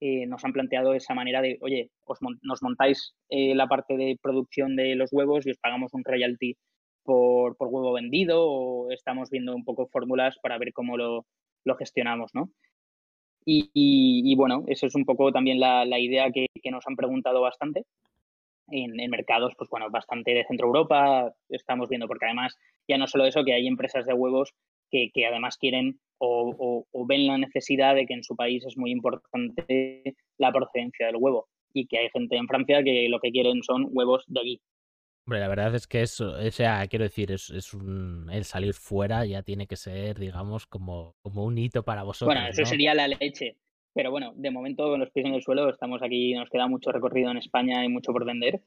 [0.00, 4.16] eh, nos han planteado esa manera de, oye, os nos montáis eh, la parte de
[4.22, 6.56] producción de los huevos y os pagamos un royalty
[7.02, 11.26] por, por huevo vendido o estamos viendo un poco fórmulas para ver cómo lo,
[11.64, 12.50] lo gestionamos, ¿no?
[13.44, 16.96] Y, y, bueno, eso es un poco también la, la idea que, que, nos han
[16.96, 17.86] preguntado bastante
[18.70, 23.06] en, en, mercados, pues bueno, bastante de Centro Europa, estamos viendo, porque además ya no
[23.06, 24.52] solo eso, que hay empresas de huevos
[24.90, 28.64] que, que además quieren o, o, o, ven la necesidad de que en su país
[28.66, 33.20] es muy importante la procedencia del huevo y que hay gente en Francia que lo
[33.20, 34.60] que quieren son huevos de allí.
[35.26, 38.72] Hombre, la verdad es que eso, o sea, quiero decir, es, es un, el salir
[38.72, 42.34] fuera ya tiene que ser, digamos, como, como un hito para vosotros.
[42.34, 42.66] Bueno, eso ¿no?
[42.66, 43.56] sería la leche.
[43.92, 46.92] Pero bueno, de momento con los pies en el suelo estamos aquí, nos queda mucho
[46.92, 48.62] recorrido en España y mucho por vender.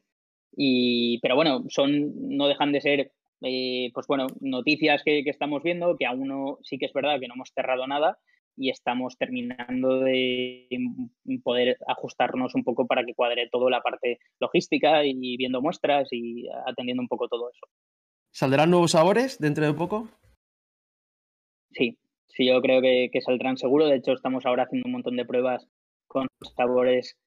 [0.55, 3.11] Y, pero bueno, son, no dejan de ser,
[3.41, 7.19] eh, pues bueno, noticias que, que, estamos viendo, que aún no, sí que es verdad
[7.19, 8.19] que no hemos cerrado nada
[8.55, 10.67] y estamos terminando de
[11.43, 16.47] poder ajustarnos un poco para que cuadre todo la parte logística y viendo muestras y
[16.67, 17.65] atendiendo un poco todo eso.
[18.31, 20.09] ¿Saldrán nuevos sabores dentro de poco?
[21.71, 23.87] Sí, sí, yo creo que, que, saldrán seguro.
[23.87, 25.67] De hecho, estamos ahora haciendo un montón de pruebas
[26.07, 27.17] con sabores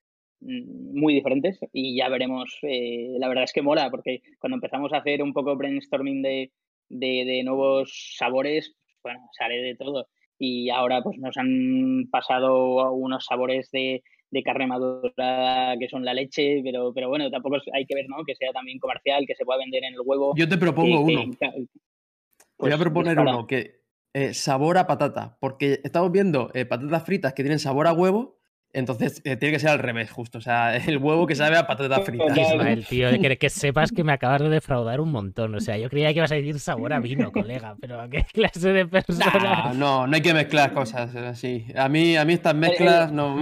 [0.44, 2.56] muy diferentes y ya veremos.
[2.62, 6.52] Eh, la verdad es que mola, porque cuando empezamos a hacer un poco brainstorming de,
[6.88, 10.08] de, de nuevos sabores, bueno, sale de todo.
[10.38, 16.12] Y ahora pues nos han pasado unos sabores de, de carne madura que son la
[16.12, 18.24] leche, pero, pero bueno, tampoco hay que ver, ¿no?
[18.24, 20.34] Que sea también comercial, que se pueda vender en el huevo.
[20.36, 21.30] Yo te propongo que, uno.
[21.38, 21.68] Que, pues,
[22.58, 27.32] Voy a proponer uno que eh, sabor a patata, porque estamos viendo eh, patatas fritas
[27.32, 28.40] que tienen sabor a huevo,
[28.74, 30.38] entonces eh, tiene que ser al revés, justo.
[30.38, 32.38] O sea, el huevo que sabe a patata frita.
[32.38, 35.54] Ismael, tío, que, que, sepas que me acabas de defraudar un montón.
[35.54, 38.24] O sea, yo creía que ibas a decir sabor a vino, colega, pero ¿a qué
[38.32, 39.72] clase de persona?
[39.72, 41.66] No, no, no hay que mezclar cosas así.
[41.76, 43.36] A mí, a mí estas mezclas no.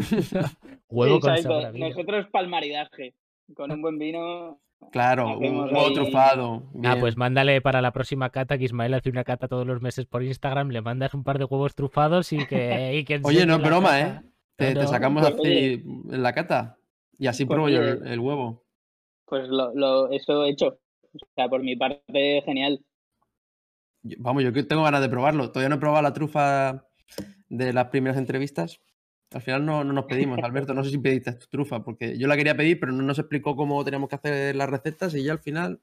[0.89, 1.89] huevo sí, con sabor a vino.
[1.89, 3.15] Nosotros palmaridaje.
[3.55, 4.61] Con un buen vino.
[4.91, 5.95] Claro, un huevo ahí...
[5.95, 6.65] trufado.
[6.75, 6.93] Bien.
[6.93, 10.07] Ah, pues mándale para la próxima cata que Ismael hace una cata todos los meses
[10.07, 12.97] por Instagram, le mandas un par de huevos trufados y que.
[12.97, 14.01] Y que Oye, no es broma, cata.
[14.01, 14.32] ¿eh?
[14.69, 16.79] Te, te, sacamos pues, así en la cata
[17.19, 18.65] y así pues, pruebo yo el, el, huevo.
[19.27, 20.79] Pues lo, lo, eso he hecho.
[21.15, 22.81] O sea, por mi parte, genial.
[24.03, 25.51] Yo, vamos, yo tengo ganas de probarlo.
[25.51, 26.87] Todavía no he probado la trufa
[27.49, 28.81] de las primeras entrevistas.
[29.33, 30.75] Al final no, no nos pedimos, Alberto.
[30.75, 33.57] No sé si pediste tu trufa, porque yo la quería pedir, pero no nos explicó
[33.57, 35.81] cómo teníamos que hacer las recetas y ya al final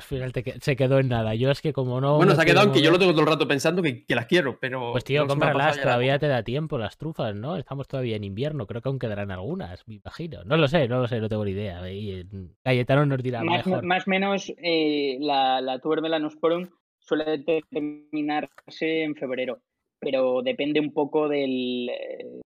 [0.00, 1.34] al final te, se quedó en nada.
[1.34, 2.16] Yo es que como no.
[2.16, 4.14] Bueno, se ha quedado en que yo lo tengo todo el rato pensando que, que
[4.14, 4.92] las quiero, pero.
[4.92, 7.56] Pues tío, cómpralas, todavía te da tiempo las trufas, ¿no?
[7.56, 10.44] Estamos todavía en invierno, creo que aún quedarán algunas, me imagino.
[10.44, 11.90] No lo sé, no lo sé, no tengo ni idea.
[11.90, 12.26] Y
[12.62, 13.84] Cayetano nos dirá más mejor.
[13.84, 19.60] Más o menos eh, la, la tuber melanosporum suele terminarse en febrero,
[19.98, 21.90] pero depende un poco del,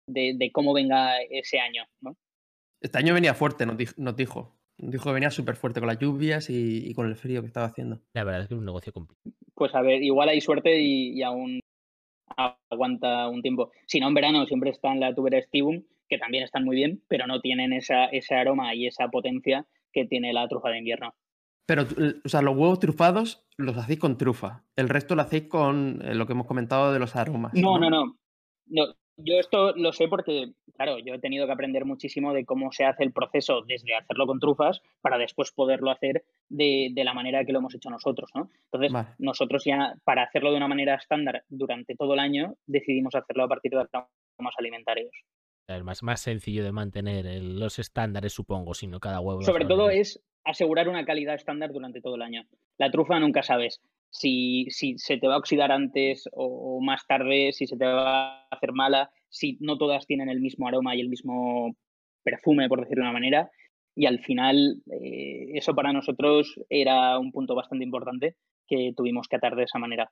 [0.07, 2.15] de, de cómo venga ese año, ¿no?
[2.81, 4.57] Este año venía fuerte, nos dijo.
[4.89, 5.09] Dijo.
[5.09, 8.01] Que venía súper fuerte con las lluvias y, y, con el frío que estaba haciendo.
[8.13, 9.35] La verdad es que es un negocio complicado.
[9.55, 11.59] Pues a ver, igual hay suerte y, y aún
[12.69, 13.71] aguanta un tiempo.
[13.85, 17.01] Si no, en verano siempre está en la tubera Stivum, que también están muy bien,
[17.07, 21.13] pero no tienen esa, ese aroma y esa potencia que tiene la trufa de invierno.
[21.65, 21.83] Pero,
[22.25, 24.63] o sea, los huevos trufados los hacéis con trufa.
[24.75, 27.53] El resto lo hacéis con eh, lo que hemos comentado de los aromas.
[27.53, 28.17] No, no, no.
[28.67, 28.83] no.
[29.17, 32.85] Yo esto lo sé porque, claro, yo he tenido que aprender muchísimo de cómo se
[32.85, 37.45] hace el proceso desde hacerlo con trufas para después poderlo hacer de, de la manera
[37.45, 38.49] que lo hemos hecho nosotros, ¿no?
[38.65, 39.09] Entonces, vale.
[39.19, 43.47] nosotros ya, para hacerlo de una manera estándar durante todo el año, decidimos hacerlo a
[43.47, 45.11] partir de aromas alimentarios.
[45.67, 49.41] El más, más sencillo de mantener los estándares, supongo, sino cada huevo.
[49.41, 52.43] Sobre todo es asegurar una calidad estándar durante todo el año.
[52.77, 53.81] La trufa nunca sabes
[54.13, 58.43] si, si se te va a oxidar antes o, más tarde, si se te va
[58.43, 61.75] a hacer mala, si no todas tienen el mismo aroma y el mismo
[62.23, 63.51] perfume, por decirlo de una manera.
[63.95, 68.35] Y al final, eh, eso para nosotros era un punto bastante importante
[68.67, 70.11] que tuvimos que atar de esa manera.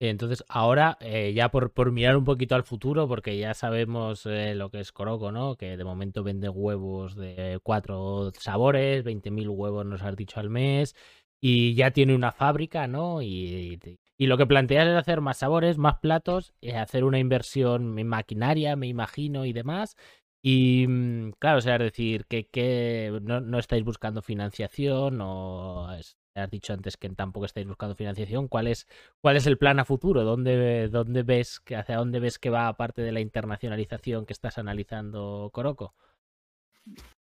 [0.00, 4.56] Entonces, ahora, eh, ya por, por, mirar un poquito al futuro, porque ya sabemos eh,
[4.56, 5.54] lo que es Coroco, ¿no?
[5.56, 10.96] Que de momento vende huevos de cuatro sabores, 20.000 huevos nos has dicho al mes,
[11.44, 13.20] y ya tiene una fábrica, ¿no?
[13.20, 13.80] Y,
[14.16, 18.06] y, lo que planteas es hacer más sabores, más platos, eh, hacer una inversión en
[18.08, 19.96] maquinaria, me imagino, y demás.
[20.42, 25.88] Y mm, claro, o sea, es decir, que, que no, no, estáis buscando financiación o
[25.88, 26.16] has
[26.50, 28.48] dicho antes que tampoco estáis buscando financiación.
[28.48, 28.86] ¿Cuál es,
[29.20, 30.24] cuál es el plan a futuro?
[30.24, 34.58] ¿Dónde, dónde ves que, hacia dónde ves que va aparte de la internacionalización que estás
[34.58, 35.94] analizando, Coroco?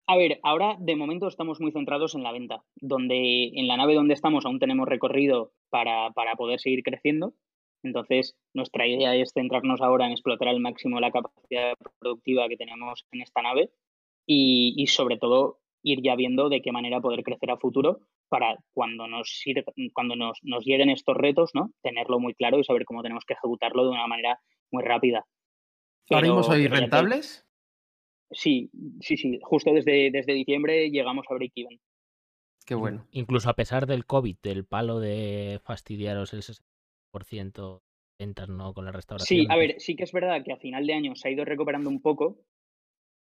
[0.10, 3.94] A ver, ahora de momento estamos muy centrados en la venta, donde en la nave
[3.94, 7.36] donde estamos aún tenemos recorrido para, para poder seguir creciendo,
[7.84, 13.06] Entonces, nuestra idea es centrarnos ahora en explotar al máximo la capacidad productiva que tenemos
[13.12, 13.70] en esta nave
[14.26, 18.00] y, sobre todo ir ya viendo de qué manera poder crecer a futuro
[18.30, 19.44] para cuando nos,
[19.94, 21.72] cuando nos, nos, lleguen estos retos, ¿no?
[21.84, 24.40] tenerlo muy claro y saber cómo tenemos que ejecutarlo de una manera
[24.72, 25.24] muy rápida.
[26.10, 27.46] ¿Ahora mismo sois rentables?
[28.32, 28.70] Sí,
[29.02, 29.40] sí, sí.
[29.42, 31.80] Justo desde, desde diciembre llegamos a break-even.
[32.66, 33.08] Qué bueno.
[33.12, 38.74] Incluso a pesar del COVID, del palo de fastidiaros el 60% de ventas ¿no?
[38.74, 39.40] con la restauración.
[39.42, 41.46] Sí, a ver, sí que es verdad que a final de año se ha ido
[41.46, 42.38] recuperando un poco,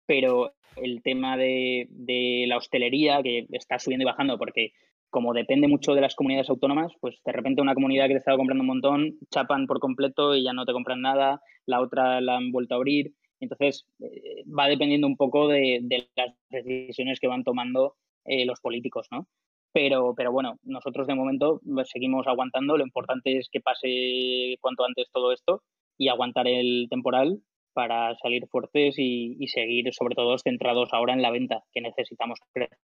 [0.07, 4.71] pero el tema de, de la hostelería, que está subiendo y bajando, porque
[5.09, 8.37] como depende mucho de las comunidades autónomas, pues de repente una comunidad que te estaba
[8.37, 12.37] comprando un montón, chapan por completo y ya no te compran nada, la otra la
[12.37, 13.13] han vuelto a abrir.
[13.39, 15.81] Entonces, eh, va dependiendo un poco de,
[16.15, 19.27] las decisiones que van tomando eh, los políticos, ¿no?
[19.73, 22.77] Pero, pero bueno, nosotros de momento pues, seguimos aguantando.
[22.77, 25.61] Lo importante es que pase cuanto antes todo esto
[25.97, 27.41] y aguantar el temporal
[27.73, 32.75] para salir fuertes y, seguir, sobre todo, centrados ahora en la venta, que necesitamos crecer.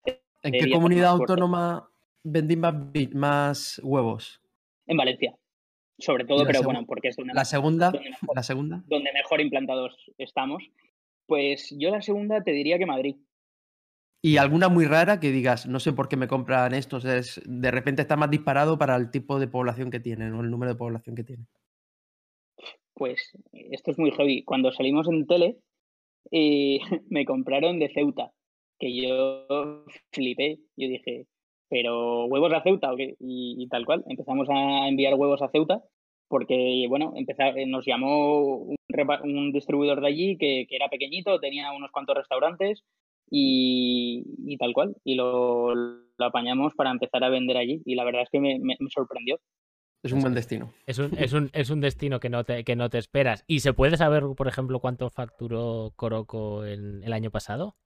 [0.43, 1.89] ¿En qué comunidad autónoma
[2.23, 4.43] vendí más, huevos?
[4.87, 5.35] En Valencia,
[6.03, 7.93] sobre todo, pero bueno, porque es donde, la segunda,
[8.35, 10.63] la segunda, donde mejor implantados estamos.
[11.27, 13.17] Pues yo la segunda te diría que Madrid.
[14.25, 17.71] ¿Y alguna muy rara que digas, no sé por qué me compran estos, es, de
[17.71, 20.79] repente está más disparado para el tipo de población que tienen o el número de
[20.79, 21.49] población que tienen?
[22.95, 24.45] Pues esto es muy heavy.
[24.45, 25.59] Cuando salimos en tele,
[26.31, 26.79] eh,
[27.09, 28.33] me compraron de Ceuta,
[28.79, 30.61] que yo flipé.
[30.77, 31.27] Yo dije,
[31.73, 33.17] pero huevos a Ceuta o qué?
[33.19, 34.05] Y, tal cual.
[34.07, 35.83] Empezamos a enviar huevos a Ceuta
[36.29, 42.15] porque, bueno, eh, nos llamó un, distribuidor de allí que, era pequeñito, tenía unos cuantos
[42.15, 42.85] restaurantes
[43.31, 44.95] y, tal cual.
[45.03, 45.73] Y lo,
[46.19, 47.81] apañamos para empezar a vender allí.
[47.87, 48.61] Y la verdad es que me,
[48.91, 49.41] sorprendió.
[50.03, 50.75] Es un buen destino.
[50.85, 53.45] Es un, es un, es un destino que no, te, que no te esperas.
[53.47, 57.77] ¿Y se puede saber, por ejemplo, cuánto facturó Coroco en el año pasado?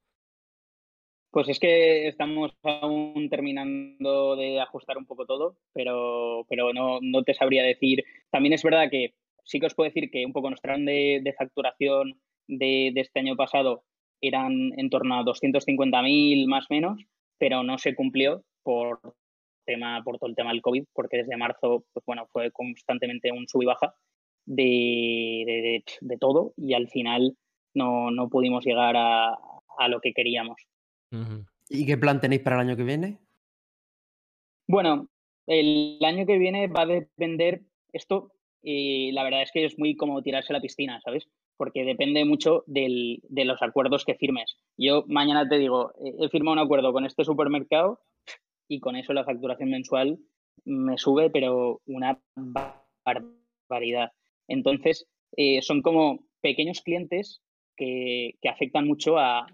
[1.36, 7.24] Pues es que estamos aún terminando de ajustar un poco todo, pero, pero no, no
[7.24, 8.04] te sabría decir.
[8.30, 9.12] También es verdad que
[9.44, 12.18] sí que os puedo decir que un poco nuestro plan de, facturación
[12.48, 13.84] de, este año pasado
[14.22, 17.04] eran en torno a 250.000 más o menos,
[17.36, 18.98] pero no se cumplió por
[19.66, 23.46] tema por todo el tema del COVID, porque desde marzo pues bueno, fue constantemente un
[23.46, 23.94] sub y baja
[24.46, 27.36] de, de, todo y al final
[27.74, 29.36] no, no pudimos llegar a,
[29.76, 30.56] a lo que queríamos.
[31.68, 33.18] ¿Y qué plan tenéis para el año que viene?
[34.68, 35.08] Bueno,
[35.46, 38.32] el año que viene va a depender esto,
[38.62, 41.28] y la verdad es que es muy como tirarse a la piscina, ¿sabes?
[41.56, 44.56] Porque depende mucho de los acuerdos que firmes.
[44.76, 48.00] Yo mañana te digo, he firmado un acuerdo con este supermercado
[48.68, 50.18] y con eso la facturación mensual
[50.64, 52.20] me sube, pero una
[53.04, 54.12] barbaridad.
[54.48, 57.42] Entonces, eh, son como pequeños clientes
[57.76, 59.46] que, afectan mucho a,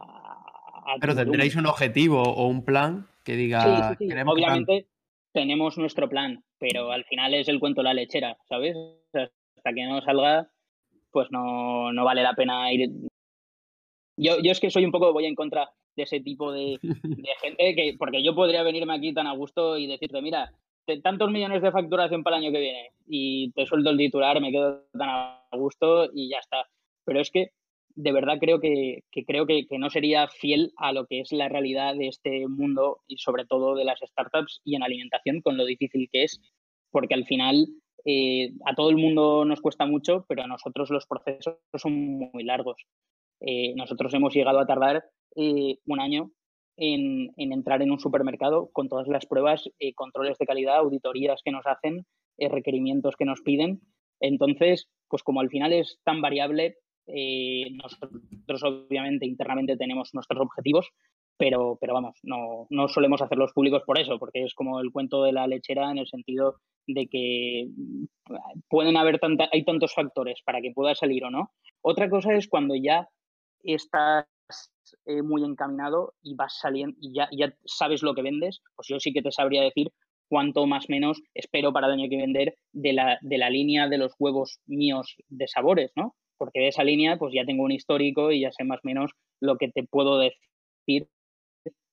[1.01, 3.97] pero tendréis un objetivo o un plan que diga.
[3.99, 4.87] Sí, Obviamente
[5.33, 8.77] tenemos nuestro plan, pero al final es el cuento de la lechera, ¿sabes?
[9.13, 10.51] hasta que no salga,
[11.11, 12.91] pues no, no vale la pena ir.
[14.17, 16.79] Yo, yo es que soy un poco, voy en contra de ese tipo de,
[17.43, 20.53] gente, que, porque yo podría venirme aquí tan a gusto y decirte, mira,
[21.03, 24.51] tantos millones de facturación para el año que viene y te suelto el titular, me
[24.51, 26.67] quedo tan a gusto y ya está.
[27.05, 27.53] Pero es que
[27.95, 31.95] de verdad creo que, creo que, no sería fiel a lo que es la realidad
[31.97, 36.09] de este mundo y sobre todo de las startups y en alimentación con lo difícil
[36.11, 36.41] que es,
[36.91, 37.67] porque al final
[38.05, 41.93] eh, a todo el mundo nos cuesta mucho, pero a nosotros los procesos son
[42.33, 42.77] muy largos.
[43.41, 45.05] Eh, nosotros hemos llegado a tardar
[45.37, 46.31] eh, un año
[46.77, 51.53] en, en, entrar en un supermercado con todas las pruebas, controles de calidad, auditorías que
[51.53, 52.07] nos hacen,
[52.39, 53.81] requerimientos que nos piden.
[54.21, 56.77] Entonces, pues como al final es tan variable,
[57.07, 60.89] eh, nosotros obviamente internamente tenemos nuestros objetivos,
[61.37, 65.23] pero, pero vamos, no, no solemos hacerlos públicos por eso, porque es como el cuento
[65.25, 68.05] de la lechera en el sentido de que mm,
[68.69, 71.51] pueden haber tanta, hay tantos factores para que pueda salir o no.
[71.81, 73.09] Otra cosa es cuando ya
[73.65, 74.27] estás
[75.07, 79.01] eh, muy encaminado y vas saliendo y ya, ya sabes lo que vendes, pues yo
[79.01, 79.89] sí que te sabría decir
[80.29, 83.99] cuánto más menos espero para el año que vender de la, de la línea de
[83.99, 86.15] los huevos míos de sabores, ¿no?
[86.39, 89.13] Porque de esa línea pues ya tengo un histórico y ya sé más o menos
[89.41, 91.09] lo que te puedo decir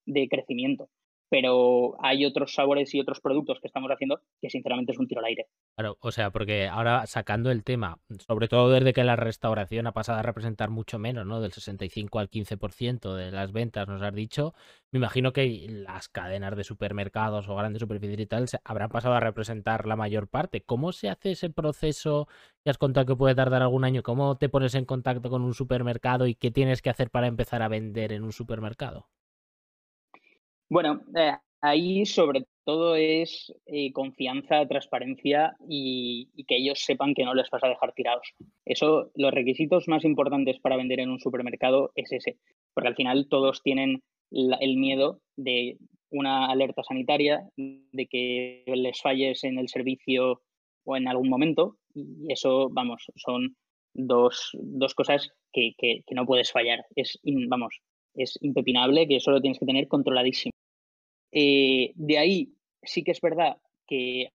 [0.06, 0.90] de crecimiento.
[1.30, 5.20] Pero hay otros sabores y otros productos que estamos haciendo que sinceramente es un tiro
[5.20, 5.48] al aire.
[5.76, 9.94] Claro, o sea, porque ahora sacando el tema, sobre todo desde que la restauración ha
[9.94, 11.40] pasado a representar mucho menos, ¿no?
[11.40, 14.54] Del 65 al 15% de las ventas, nos has dicho,
[14.92, 19.20] me imagino que las cadenas de supermercados o grandes superficies y tal habrán pasado a
[19.20, 20.62] representar la mayor parte.
[20.62, 22.28] ¿Cómo se hace ese proceso?
[22.66, 24.04] Ya has contado que puede tardar algún año.
[24.04, 27.62] ¿Cómo te pones en contacto con un supermercado y qué tienes que hacer para empezar
[27.62, 29.08] a vender en un supermercado?
[30.70, 37.34] Bueno, eh, ahí sobre todo es eh, confianza, transparencia y, que ellos sepan que no
[37.34, 38.34] les vas a dejar tirados.
[38.66, 42.38] Eso, los requisitos más importantes para vender en un supermercado es ese,
[42.76, 45.78] porque al final todos tienen el miedo de
[46.12, 50.42] una alerta sanitaria, de que les falles en el servicio
[50.86, 53.56] o en algún momento, y eso, vamos, son
[53.96, 56.86] dos, dos cosas que, que, no puedes fallar.
[56.96, 57.80] Es, vamos,
[58.14, 60.52] es impepinable que eso lo tienes que tener controladísimo.
[61.32, 62.54] Eh, de ahí
[62.84, 63.58] sí que es verdad
[63.88, 64.32] que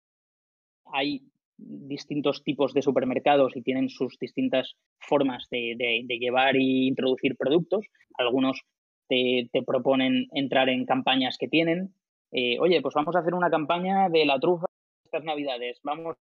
[0.86, 1.22] hay
[1.56, 7.86] distintos tipos de supermercados y tienen sus distintas formas de, llevar y introducir productos.
[8.18, 8.62] Algunos
[9.08, 11.94] te, proponen entrar en campañas que tienen.
[12.32, 14.66] Eh, oye, pues vamos a hacer una campaña de la trufa
[15.04, 15.78] estas navidades.
[15.82, 16.16] Vamos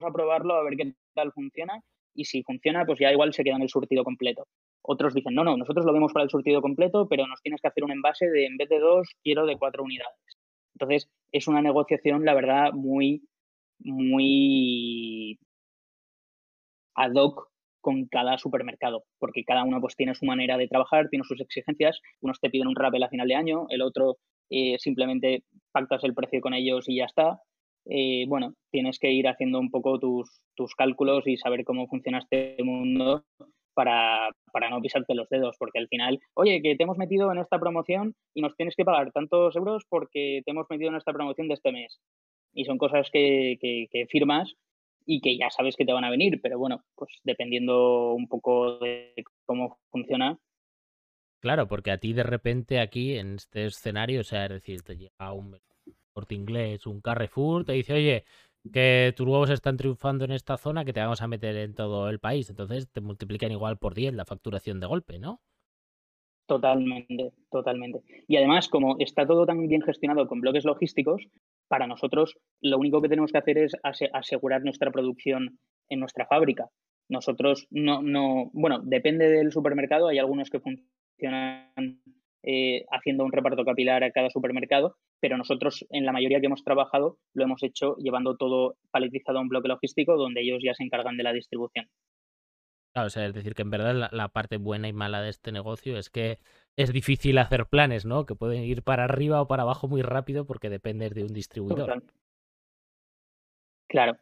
[0.00, 1.80] a probarlo a ver qué tal funciona.
[2.14, 4.46] Y si funciona, pues ya igual se queda en el surtido completo.
[4.86, 7.68] Otros dicen, no, no, nosotros lo vemos para el surtido completo, pero nos tienes que
[7.68, 10.18] hacer un envase de, en vez de dos, quiero de cuatro unidades.
[10.74, 13.22] Entonces, es una negociación, la verdad, muy,
[13.78, 15.38] muy
[16.94, 17.48] ad hoc
[17.80, 22.00] con cada supermercado, porque cada uno pues tiene su manera de trabajar, tiene sus exigencias.
[22.20, 24.18] Unos te piden un rappel a final de año, el otro
[24.50, 27.40] eh, simplemente pactas el precio con ellos y ya está.
[27.86, 32.18] Eh, bueno, tienes que ir haciendo un poco tus, tus cálculos y saber cómo funciona
[32.18, 33.24] este mundo
[33.74, 37.38] para, para, no pisarte los dedos, porque al final, oye, que te hemos metido en
[37.38, 41.12] esta promoción y nos tienes que pagar tantos euros porque te hemos metido en esta
[41.12, 42.00] promoción de este mes.
[42.52, 44.54] Y son cosas que, que, firmas
[45.06, 48.78] y que ya sabes que te van a venir, pero bueno, pues dependiendo un poco
[48.78, 49.12] de
[49.44, 50.38] cómo funciona.
[51.40, 54.96] Claro, porque a ti de repente aquí en este escenario, o sea, es decir, te
[54.96, 55.58] llega un
[56.12, 58.24] corte inglés, un Carrefour, te dice, oye,
[58.72, 62.08] que tus huevos están triunfando en esta zona que te vamos a meter en todo
[62.08, 62.48] el país.
[62.50, 65.40] Entonces te multiplican igual por 10 la facturación de golpe, ¿no?
[66.46, 68.02] Totalmente, totalmente.
[68.28, 71.26] Y además, como está todo tan bien gestionado con bloques logísticos,
[71.68, 73.76] para nosotros lo único que tenemos que hacer es
[74.12, 75.58] asegurar nuestra producción
[75.88, 76.68] en nuestra fábrica.
[77.08, 82.00] Nosotros no, no, bueno, depende del supermercado, hay algunos que funcionan
[82.46, 86.62] eh, haciendo un reparto capilar a cada supermercado, pero nosotros en la mayoría que hemos
[86.62, 90.84] trabajado lo hemos hecho llevando todo paletizado a un bloque logístico donde ellos ya se
[90.84, 91.88] encargan de la distribución.
[92.92, 95.50] Claro, o sea, es decir, que en verdad la, parte buena y mala de este
[95.50, 96.38] negocio es que
[96.76, 98.24] es difícil hacer planes, ¿no?
[98.24, 102.04] Que pueden ir para arriba o para abajo muy rápido porque dependes de un distribuidor.
[103.88, 104.16] Claro.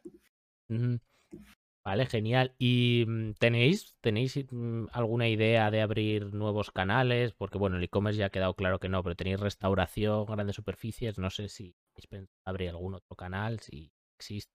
[1.85, 2.53] Vale, genial.
[2.57, 7.33] ¿Y mm, tenéis, tenéis mm, alguna idea de abrir nuevos canales?
[7.33, 11.19] Porque bueno, el e-commerce ya ha quedado claro que no, pero tenéis restauración, grandes superficies.
[11.19, 11.75] No sé si
[12.45, 14.53] abrir algún otro canal, si existe.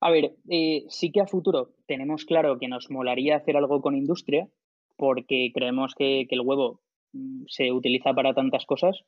[0.00, 3.96] A ver, eh, sí que a futuro tenemos claro que nos molaría hacer algo con
[3.96, 4.48] industria,
[4.96, 9.04] porque creemos que, el huevo mm, se utiliza para tantas cosas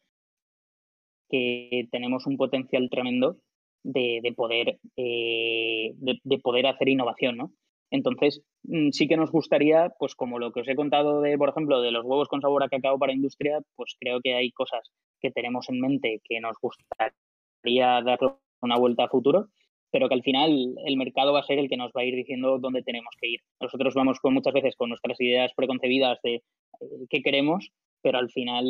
[1.28, 3.36] que tenemos un potencial tremendo
[3.82, 7.52] de, poder, eh, de, poder hacer innovación, ¿no?
[7.90, 11.48] Entonces, mm, sí que nos gustaría, pues como lo que os he contado de, por
[11.48, 14.90] ejemplo, de los huevos con sabor a cacao para industria, pues creo que hay cosas
[15.20, 18.18] que tenemos en mente que nos gustaría dar
[18.62, 19.48] una vuelta a futuro,
[19.90, 22.14] pero que al final el mercado va a ser el que nos va a ir
[22.14, 23.40] diciendo dónde tenemos que ir.
[23.60, 26.42] Nosotros vamos con muchas veces con nuestras ideas preconcebidas de eh,
[27.08, 27.72] qué queremos,
[28.02, 28.64] pero al final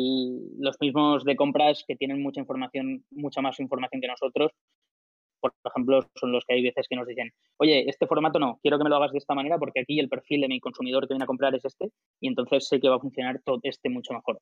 [0.57, 4.51] los mismos de compras que tienen mucha información, mucha más información que nosotros,
[5.41, 8.77] por ejemplo, son los que hay veces que nos dicen, oye, este formato no, quiero
[8.77, 11.13] que me lo hagas de esta manera porque aquí el perfil de mi consumidor que
[11.13, 14.13] viene a comprar es este y entonces sé que va a funcionar todo este mucho
[14.13, 14.39] mejor.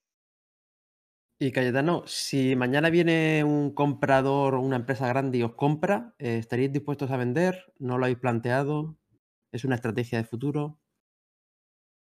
[1.41, 6.35] Y Cayetano, si mañana viene un comprador o una empresa grande y os compra, eh,
[6.37, 7.71] ¿estaríais dispuestos a vender?
[7.79, 8.97] ¿No lo habéis planteado?
[9.53, 10.79] ¿Es una estrategia de futuro?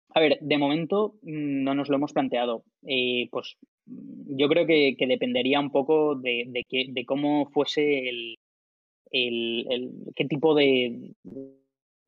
[0.09, 2.65] A ver, de momento mm, no nos lo hemos planteado.
[2.85, 3.55] Eh, pues
[3.85, 8.35] mm, yo creo que, dependería un poco de, de cómo fuese el,
[9.13, 11.13] el, qué tipo de,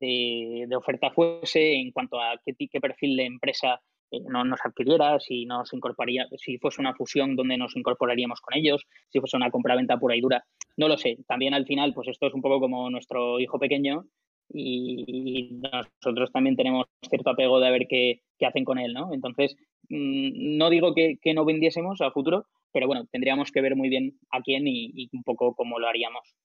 [0.00, 3.80] de, oferta fuese en cuanto a qué, qué perfil de empresa
[4.10, 8.56] eh, no, nos adquiriera, si nos incorporaría, si fuese una fusión donde nos incorporaríamos con
[8.56, 10.44] ellos, si fuese una compra-venta pura y dura.
[10.76, 11.18] No lo sé.
[11.26, 14.06] También al final, pues esto es un poco como nuestro hijo pequeño
[14.48, 15.58] y,
[16.02, 19.12] nosotros también tenemos cierto apego de ver qué, qué hacen con él, ¿no?
[19.12, 19.56] Entonces,
[19.88, 23.88] mm, no digo que, que, no vendiésemos a futuro, pero bueno, tendríamos que ver muy
[23.88, 26.36] bien a quién y, y un poco cómo lo haríamos.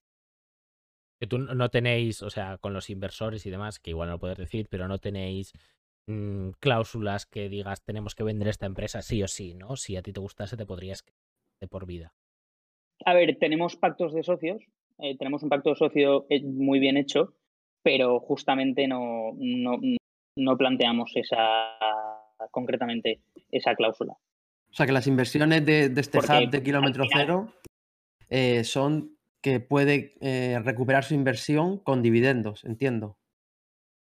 [1.22, 4.20] Que tú no tenéis, o sea, con los inversores y demás, que igual no lo
[4.20, 5.54] puedes decir, pero no tenéis
[6.08, 9.76] mmm, cláusulas que digas tenemos que vender esta empresa sí o sí, ¿no?
[9.76, 11.06] Si a ti te gustase, te podrías
[11.62, 12.12] de por vida.
[13.06, 14.64] A ver, tenemos pactos de socios,
[14.98, 17.36] eh, tenemos un pacto de socio eh, muy bien hecho,
[17.84, 19.80] pero justamente no, no,
[20.36, 21.78] no planteamos esa
[22.50, 24.14] concretamente esa cláusula.
[24.72, 27.22] O sea que las inversiones de, de este Porque hub de kilómetro final...
[27.22, 27.54] cero
[28.28, 33.18] eh, son que puede eh, recuperar su inversión con dividendos, entiendo.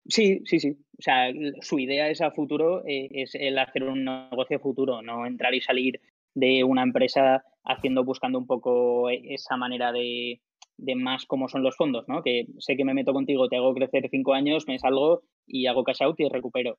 [0.06, 0.76] Sí, sí, sí.
[0.98, 5.26] O sea, su idea es a futuro, eh, es el hacer un negocio futuro, no
[5.26, 6.00] entrar y salir
[6.34, 10.40] de una empresa haciendo, buscando un poco esa manera de,
[10.76, 12.22] de más cómo son los fondos, ¿no?
[12.22, 15.84] Que sé que me meto contigo, te hago crecer cinco años, me salgo y hago
[15.84, 16.78] cash out y recupero.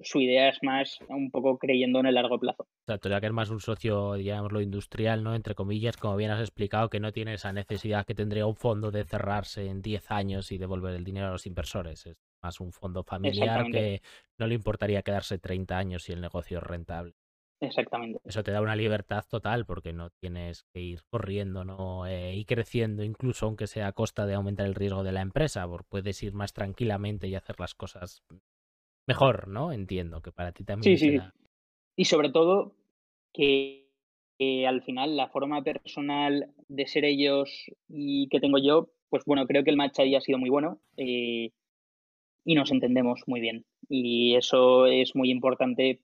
[0.00, 2.66] Su idea es más un poco creyendo en el largo plazo.
[2.86, 5.34] Exacto, ya que es más un socio, digámoslo, industrial, ¿no?
[5.34, 8.90] Entre comillas, como bien has explicado, que no tiene esa necesidad que tendría un fondo
[8.90, 12.06] de cerrarse en 10 años y devolver el dinero a los inversores.
[12.06, 14.02] Es más un fondo familiar que
[14.38, 17.14] no le importaría quedarse 30 años si el negocio es rentable.
[17.62, 18.20] Exactamente.
[18.24, 22.06] Eso te da una libertad total porque no tienes que ir corriendo ¿no?
[22.06, 25.68] Eh, y creciendo, incluso aunque sea a costa de aumentar el riesgo de la empresa,
[25.68, 28.24] porque puedes ir más tranquilamente y hacer las cosas
[29.12, 29.72] mejor, ¿no?
[29.72, 30.98] Entiendo que para ti también.
[30.98, 31.30] Sí, será...
[31.30, 31.38] sí.
[31.96, 32.74] Y sobre todo
[33.32, 33.88] que,
[34.38, 37.50] que, al final la forma personal de ser ellos
[37.88, 40.80] y que tengo yo, pues bueno, creo que el match ahí ha sido muy bueno
[40.96, 41.50] eh,
[42.44, 43.64] y nos entendemos muy bien.
[43.88, 46.00] Y eso es muy importante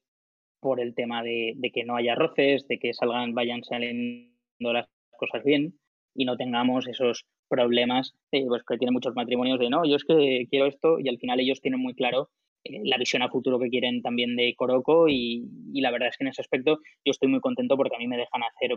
[0.61, 4.89] por el tema de, de, que no haya roces, de que salgan, vayan saliendo las
[5.17, 5.79] cosas bien
[6.15, 10.05] y no tengamos esos problemas eh, pues que tienen muchos matrimonios de no, yo es
[10.05, 12.29] que quiero esto y al final ellos tienen muy claro
[12.65, 16.25] la visión a futuro que quieren también de Coroco y, y, la verdad es que
[16.25, 18.77] en ese aspecto yo estoy muy contento porque a mí me dejan hacer,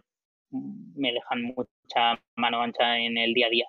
[0.95, 3.65] me dejan mucha mano ancha en el día a día.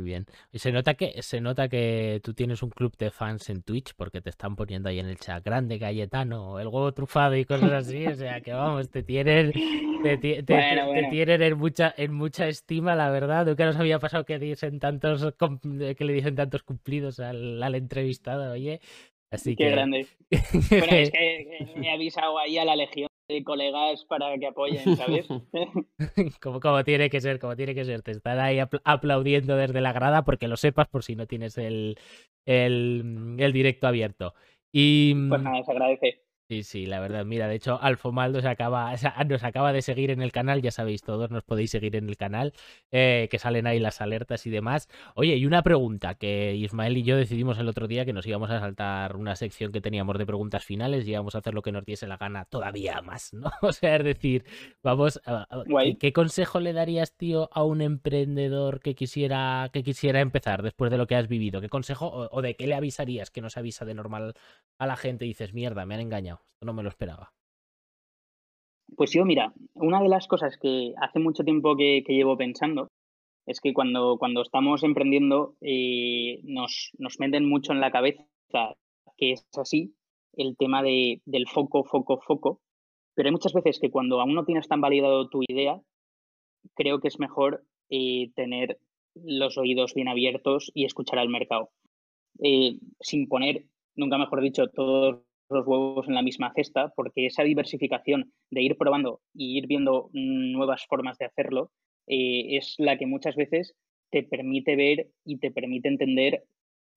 [0.00, 0.24] Muy bien.
[0.50, 3.92] Y se nota que se nota que tú tienes un club de fans en Twitch
[3.94, 7.70] porque te están poniendo ahí en el chat grande Cayetano, el huevo trufado y cosas
[7.70, 8.06] así.
[8.06, 9.52] o sea que vamos, te tienen,
[10.02, 11.00] te, te, bueno, te, bueno.
[11.02, 13.44] te tienen en mucha, en mucha estima, la verdad.
[13.44, 15.34] Nunca nos había pasado que dicen tantos
[15.98, 18.80] que le dicen tantos cumplidos al, al entrevistado, oye.
[19.30, 19.70] Así Qué que...
[19.70, 20.06] grande.
[20.70, 21.46] bueno, es que
[21.76, 25.26] he avisado ahí a la legión de colegas para que apoyen, ¿sabes?
[26.42, 28.02] como, como, tiene que ser, como tiene que ser.
[28.02, 31.56] Te están ahí apl aplaudiendo desde la grada porque lo sepas por si no tienes
[31.58, 31.96] el,
[32.44, 34.34] el, el directo abierto.
[34.72, 36.22] Y, pues nada, se agradece.
[36.50, 37.24] Sí, sí, la verdad.
[37.24, 38.92] Mira, de hecho, Alfomaldo se acaba,
[39.28, 42.16] nos acaba de seguir en el canal, ya sabéis todos, nos podéis seguir en el
[42.16, 42.54] canal,
[42.90, 44.88] eh, que salen ahí las alertas y demás.
[45.14, 48.50] Oye, y una pregunta que Ismael y yo decidimos el otro día que nos íbamos
[48.50, 51.70] a saltar una sección que teníamos de preguntas finales y íbamos a hacer lo que
[51.70, 53.48] nos diese la gana todavía más, ¿no?
[53.62, 54.44] O sea, es decir,
[54.82, 59.84] vamos, a, a, ¿qué, ¿qué, consejo le darías, tío, a un emprendedor que quisiera, que
[59.84, 61.60] quisiera empezar después de lo que has vivido?
[61.60, 64.34] ¿Qué consejo o, o de qué le avisarías que no se avisa de normal
[64.78, 66.39] a la gente y dices, mierda, me han engañado?
[66.54, 67.32] Esto no me lo esperaba.
[68.96, 72.88] Pues yo, mira, una de las cosas que hace mucho tiempo que, llevo pensando
[73.46, 78.24] es que cuando, cuando estamos emprendiendo eh, nos, nos, meten mucho en la cabeza
[79.16, 79.94] que es así
[80.34, 82.60] el tema de, del foco, foco, foco,
[83.14, 85.80] pero hay muchas veces que cuando aún no tienes tan validado tu idea,
[86.74, 88.78] creo que es mejor eh, tener
[89.14, 91.70] los oídos bien abiertos y escuchar al mercado.
[92.42, 93.64] Eh, sin poner,
[93.94, 98.76] nunca mejor dicho, todos los huevos en la misma cesta, porque esa diversificación de ir
[98.76, 101.70] probando y ir viendo nuevas formas de hacerlo
[102.06, 103.74] eh, es la que muchas veces
[104.10, 106.44] te permite ver y te permite entender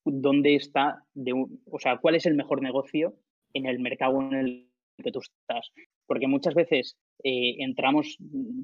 [0.05, 3.15] dónde está, de, o sea, cuál es el mejor negocio
[3.53, 4.69] en el mercado en el
[5.03, 5.71] que tú estás.
[6.05, 8.17] Porque muchas veces eh, entramos,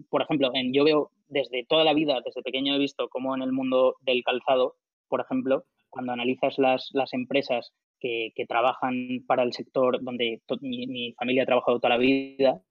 [0.10, 3.42] por ejemplo, en, yo veo desde toda la vida, desde pequeño he visto cómo en
[3.42, 4.76] el mundo del calzado,
[5.08, 11.14] por ejemplo, cuando analizas las, las empresas que, trabajan para el sector donde mi, mi,
[11.14, 12.62] familia ha trabajado toda la vida,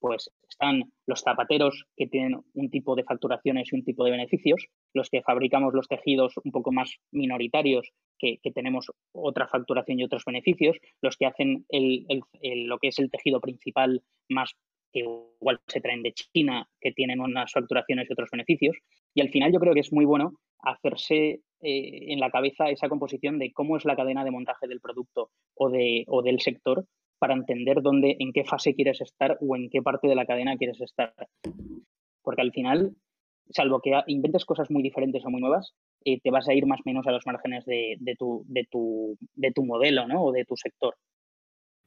[0.00, 4.66] pues están los zapateros que tienen un tipo de facturaciones y un tipo de beneficios,
[4.94, 10.24] los que fabricamos los tejidos un poco más minoritarios, que, tenemos otra facturación y otros
[10.24, 12.06] beneficios, los que hacen el,
[12.66, 14.54] lo que es el tejido principal más
[14.92, 18.76] que igual se traen de China, que tienen unas facturaciones y otros beneficios.
[19.14, 22.88] Y al final yo creo que es muy bueno hacerse eh, en la cabeza esa
[22.88, 26.86] composición de cómo es la cadena de montaje del producto o, de, o del sector
[27.18, 30.56] para entender dónde, en qué fase quieres estar o en qué parte de la cadena
[30.56, 31.12] quieres estar.
[32.22, 32.96] Porque al final,
[33.50, 36.80] salvo que inventes cosas muy diferentes o muy nuevas, eh, te vas a ir más
[36.80, 40.24] o menos a los márgenes de, tu, de, tu, de tu modelo ¿no?
[40.24, 40.96] o de tu sector.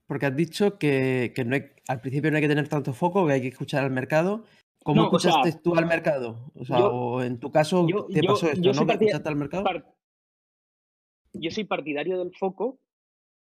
[0.05, 1.57] Porque has dicho que, no
[1.87, 4.43] al principio no hay que tener tanto foco, que hay que escuchar al mercado.
[4.83, 6.51] ¿Cómo escuchaste tú al mercado?
[6.55, 8.91] O sea, o en tu caso te pasó esto, ¿no?
[8.91, 9.63] escuchaste al mercado?
[11.33, 12.79] yo soy partidario del foco,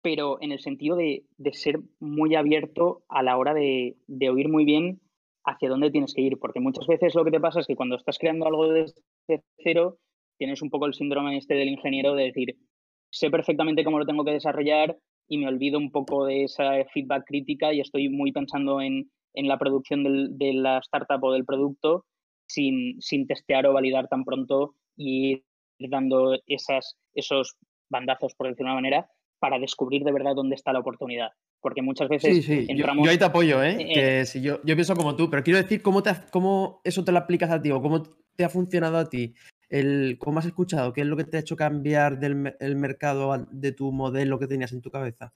[0.02, 3.98] pero en el sentido de, ser muy abierto a la hora de,
[4.30, 5.02] oír muy bien
[5.44, 7.96] hacia dónde tienes que ir, porque muchas veces lo que te pasa es que cuando
[7.96, 9.98] estás creando algo desde cero,
[10.38, 12.58] tienes un poco el síndrome este del ingeniero de decir,
[13.12, 17.26] sé perfectamente cómo lo tengo que desarrollar y me olvido un poco de esa feedback
[17.26, 20.04] crítica y estoy muy pensando en, la producción
[20.38, 22.06] de la startup o del producto
[22.48, 25.44] sin, sin testear o validar tan pronto y
[25.78, 27.58] ir dando esas, esos
[27.90, 29.10] bandazos, por decirlo de una manera,
[29.40, 31.30] para descubrir de verdad dónde está la oportunidad.
[31.62, 32.68] Porque muchas veces sí, sí.
[32.76, 33.78] Yo, ahí te apoyo, ¿eh?
[33.94, 37.12] que si yo, yo pienso como tú, pero quiero decir cómo, te, cómo eso te
[37.12, 38.04] lo aplicas a ti o cómo
[38.36, 39.36] te ha funcionado a ti.
[39.70, 40.92] El, ¿Cómo has escuchado?
[40.92, 44.48] ¿Qué es lo que te ha hecho cambiar del el mercado de tu modelo que
[44.48, 45.34] tenías en tu cabeza?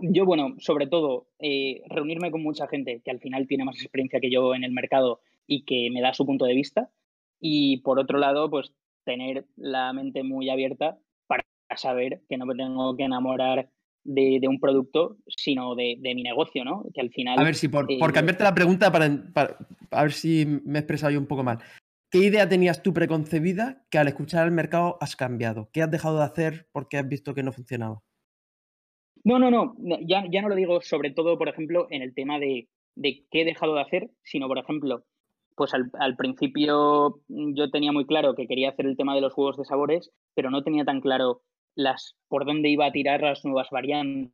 [0.00, 4.20] Yo, bueno, sobre todo, eh, reunirme con mucha gente que al final tiene más experiencia
[4.20, 6.90] que yo en el mercado y que me da su punto de vista.
[7.40, 8.72] Y por otro lado, pues
[9.04, 10.98] tener la mente muy abierta
[11.70, 13.70] a saber que no me tengo que enamorar
[14.04, 16.84] de, un producto, sino de, mi negocio, ¿no?
[16.92, 17.38] Que al final...
[17.38, 19.06] A ver si por, eh, cambiarte la pregunta, para,
[19.90, 21.58] a ver si me he expresado yo un poco mal.
[22.10, 25.70] ¿Qué idea tenías tú preconcebida que al escuchar el mercado has cambiado?
[25.72, 28.02] ¿Qué has dejado de hacer porque has visto que no funcionaba?
[29.24, 29.74] No, no, no.
[30.06, 33.42] Ya, ya no lo digo sobre todo, por ejemplo, en el tema de, de qué
[33.42, 35.04] he dejado de hacer, sino, por ejemplo,
[35.56, 39.34] pues al, al, principio yo tenía muy claro que quería hacer el tema de los
[39.34, 41.42] juegos de sabores, pero no tenía tan claro
[41.74, 44.32] las, por dónde iba a tirar las nuevas variantes,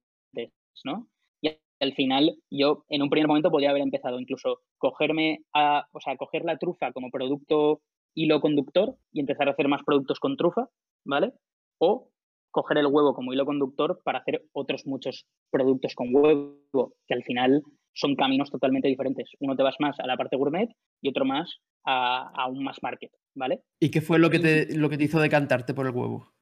[0.85, 1.09] ¿no?
[1.41, 6.01] Y al final yo en un primer momento podría haber empezado incluso cogerme a, o
[6.01, 7.81] sea, coger la trufa como producto
[8.15, 10.69] hilo conductor y empezar a hacer más productos con trufa,
[11.05, 11.33] ¿vale?
[11.79, 12.11] O
[12.51, 17.23] coger el huevo como hilo conductor para hacer otros muchos productos con huevo, que al
[17.23, 17.63] final
[17.95, 19.31] son caminos totalmente diferentes.
[19.41, 20.69] Uno te vas más a la parte gourmet
[21.01, 23.63] y otro más a, a un mass market, ¿vale?
[23.81, 26.33] ¿Y qué fue lo que, te, lo que te hizo decantarte por el huevo?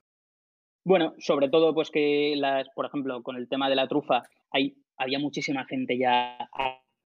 [0.84, 4.74] Bueno, sobre todo, pues que las, por ejemplo, con el tema de la trufa, hay,
[4.98, 6.36] había muchísima gente ya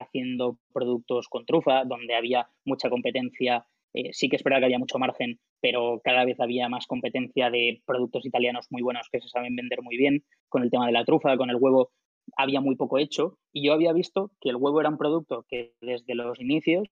[0.00, 3.66] haciendo productos con trufa, donde había mucha competencia.
[3.94, 7.50] Eh, sí que es verdad que había mucho margen, pero cada vez había más competencia
[7.50, 10.24] de productos italianos muy buenos que se saben vender muy bien.
[10.48, 11.90] Con el tema de la trufa, con el huevo,
[12.36, 13.38] había muy poco hecho.
[13.52, 16.88] Y yo había visto que el huevo era un producto que desde los inicios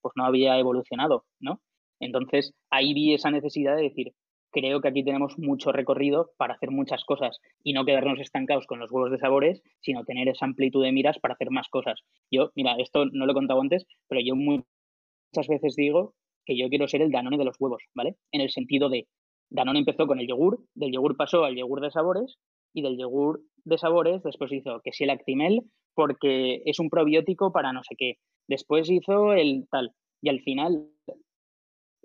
[0.00, 1.60] pues no había evolucionado, ¿no?
[2.00, 4.12] Entonces ahí vi esa necesidad de decir,
[4.52, 8.78] creo que aquí tenemos mucho recorrido para hacer muchas cosas y no quedarnos estancados con
[8.78, 12.00] los huevos de sabores, sino tener esa amplitud de miras para hacer más cosas.
[12.30, 16.14] Yo, mira, esto no lo he contado antes, pero yo muchas veces digo
[16.48, 18.16] que yo quiero ser el Danone de los huevos, ¿vale?
[18.32, 19.06] En el sentido de,
[19.50, 22.38] Danone empezó con el yogur, del yogur pasó al yogur de sabores
[22.72, 25.62] y del yogur de sabores después hizo que si el Actimel
[25.94, 28.14] porque es un probiótico para no sé qué.
[28.48, 29.92] Después hizo el tal.
[30.22, 30.90] Y al final,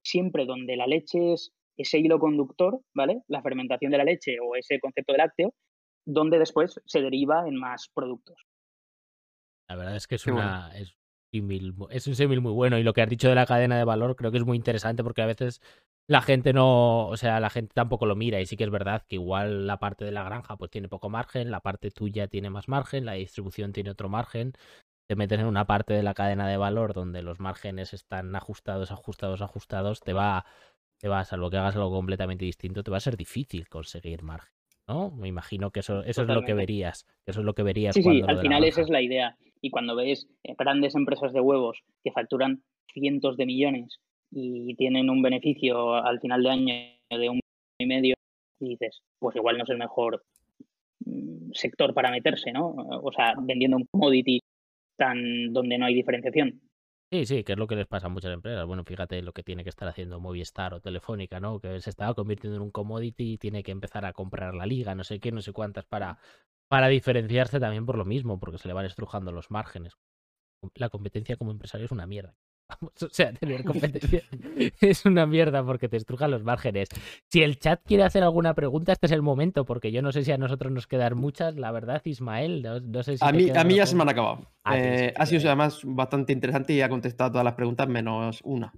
[0.03, 3.21] siempre donde la leche es ese hilo conductor, ¿vale?
[3.27, 5.53] La fermentación de la leche o ese concepto de lácteo,
[6.05, 8.35] donde después se deriva en más productos.
[9.69, 10.97] La verdad es que es, una, es,
[11.89, 14.15] es un símil muy bueno y lo que has dicho de la cadena de valor
[14.15, 15.61] creo que es muy interesante porque a veces
[16.07, 19.03] la gente no, o sea, la gente tampoco lo mira y sí que es verdad
[19.07, 22.49] que igual la parte de la granja pues tiene poco margen, la parte tuya tiene
[22.49, 24.53] más margen, la distribución tiene otro margen,
[25.07, 28.91] te metes en una parte de la cadena de valor donde los márgenes están ajustados,
[28.91, 30.45] ajustados, ajustados, te va
[30.99, 34.62] te va, salvo que hagas algo completamente distinto, te va a ser difícil conseguir margen.
[34.87, 35.11] ¿No?
[35.11, 37.05] Me imagino que eso, eso es lo que verías.
[37.25, 37.95] Eso es lo que verías.
[37.95, 39.37] Sí, sí, al final esa es la idea.
[39.61, 42.63] Y cuando ves eh, grandes empresas de huevos que facturan
[42.93, 43.99] cientos de millones
[44.31, 46.73] y tienen un beneficio al final de año
[47.09, 47.39] de un
[47.79, 48.15] y medio,
[48.59, 50.23] y dices, pues igual no es el mejor
[51.05, 52.69] mm, sector para meterse, ¿no?
[52.69, 54.39] O sea, vendiendo un commodity
[54.97, 56.61] tan donde no hay diferenciación.
[57.13, 58.65] Sí, sí, que es lo que les pasa a muchas empresas.
[58.65, 61.59] Bueno, fíjate lo que tiene que estar haciendo Movistar o Telefónica, ¿no?
[61.59, 64.95] Que se estaba convirtiendo en un commodity y tiene que empezar a comprar la liga,
[64.95, 66.17] no sé qué, no sé cuántas, para,
[66.67, 69.93] para diferenciarse también por lo mismo, porque se le van estrujando los márgenes.
[70.75, 72.35] La competencia como empresario es una mierda.
[72.81, 74.23] O sea, tener competencia
[74.81, 76.89] es una mierda porque te estrujan los márgenes.
[77.29, 80.23] Si el chat quiere hacer alguna pregunta, este es el momento, porque yo no sé
[80.23, 82.61] si a nosotros nos quedan muchas, la verdad, Ismael.
[82.91, 84.47] No, sé si a, mí, a mí ya se me han acabado.
[84.63, 88.73] Ah, eh, ha sido además bastante interesante y ha contestado todas las preguntas menos una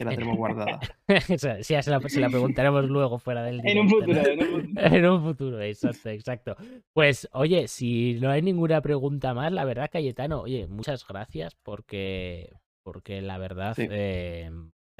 [0.00, 0.80] que la tenemos guardada.
[1.28, 4.86] sí, se la, se la, preguntaremos luego fuera del En un futuro, en un futuro.
[4.86, 6.56] en un futuro, exacto, exacto.
[6.94, 12.50] Pues, oye, si no hay ninguna pregunta más, la verdad, Cayetano, oye, muchas gracias porque
[12.92, 14.50] porque la verdad, eh,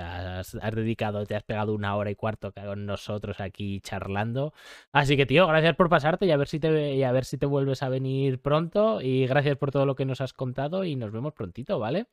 [0.00, 4.54] Has, dedicado, te has pegado una hora y cuarto con nosotros aquí charlando.
[4.92, 7.36] Así que, tío, gracias por pasarte y a ver si te y a ver si
[7.36, 9.02] te vuelves a venir pronto.
[9.02, 12.06] Y gracias por todo lo que nos has contado y nos vemos prontito, ¿vale?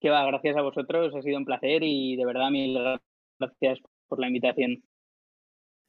[0.00, 2.78] Que va, gracias a vosotros, ha sido un placer y de verdad mil
[3.40, 4.84] gracias por la invitación.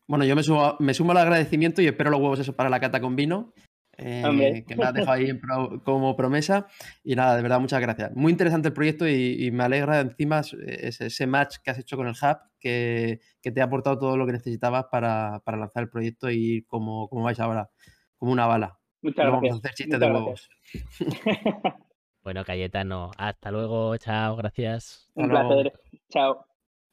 [0.07, 2.79] Bueno, yo me sumo, me sumo al agradecimiento y espero los huevos eso para la
[2.79, 3.53] cata con vino.
[3.97, 5.39] Eh, que me has dejado ahí
[5.83, 6.67] como promesa.
[7.03, 8.11] Y nada, de verdad, muchas gracias.
[8.15, 12.13] Muy interesante el proyecto y, me alegra encima ese, match que has hecho con el
[12.13, 17.07] Hub, que, te ha aportado todo lo que necesitabas para, lanzar el proyecto y como,
[17.09, 17.69] como vais ahora,
[18.17, 18.77] como una bala.
[19.01, 19.41] Muchas gracias.
[19.41, 20.49] Vamos a hacer chistes de huevos.
[22.23, 25.09] bueno, Cayetano, hasta luego, chao, gracias.
[25.13, 25.73] Un placer,
[26.09, 26.45] chao.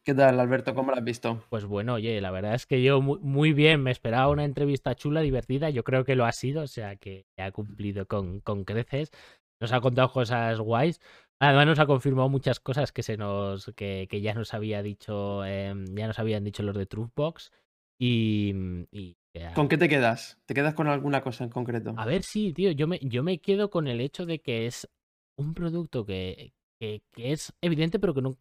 [0.04, 0.74] ¿Qué tal, Alberto?
[0.74, 1.44] ¿Cómo lo has visto?
[1.48, 5.20] Pues bueno, oye, la verdad es que yo muy, bien, me esperaba una entrevista chula,
[5.20, 9.12] divertida, yo creo que lo ha sido, o sea que ha cumplido con, con creces,
[9.60, 11.00] nos ha contado cosas guays,
[11.38, 15.44] además nos ha confirmado muchas cosas que se nos, que, que ya nos había dicho,
[15.44, 17.52] em, ya nos habían dicho los de Truthbox
[17.96, 18.52] y,
[18.90, 19.16] y
[19.54, 20.40] ¿Con qué te quedas?
[20.46, 21.94] ¿Te quedas con alguna cosa en concreto?
[21.96, 24.90] A ver, sí, tío, yo me, yo me quedo con el hecho de que es
[25.36, 27.02] un producto que, que,
[27.32, 28.40] es evidente, pero que, nunca,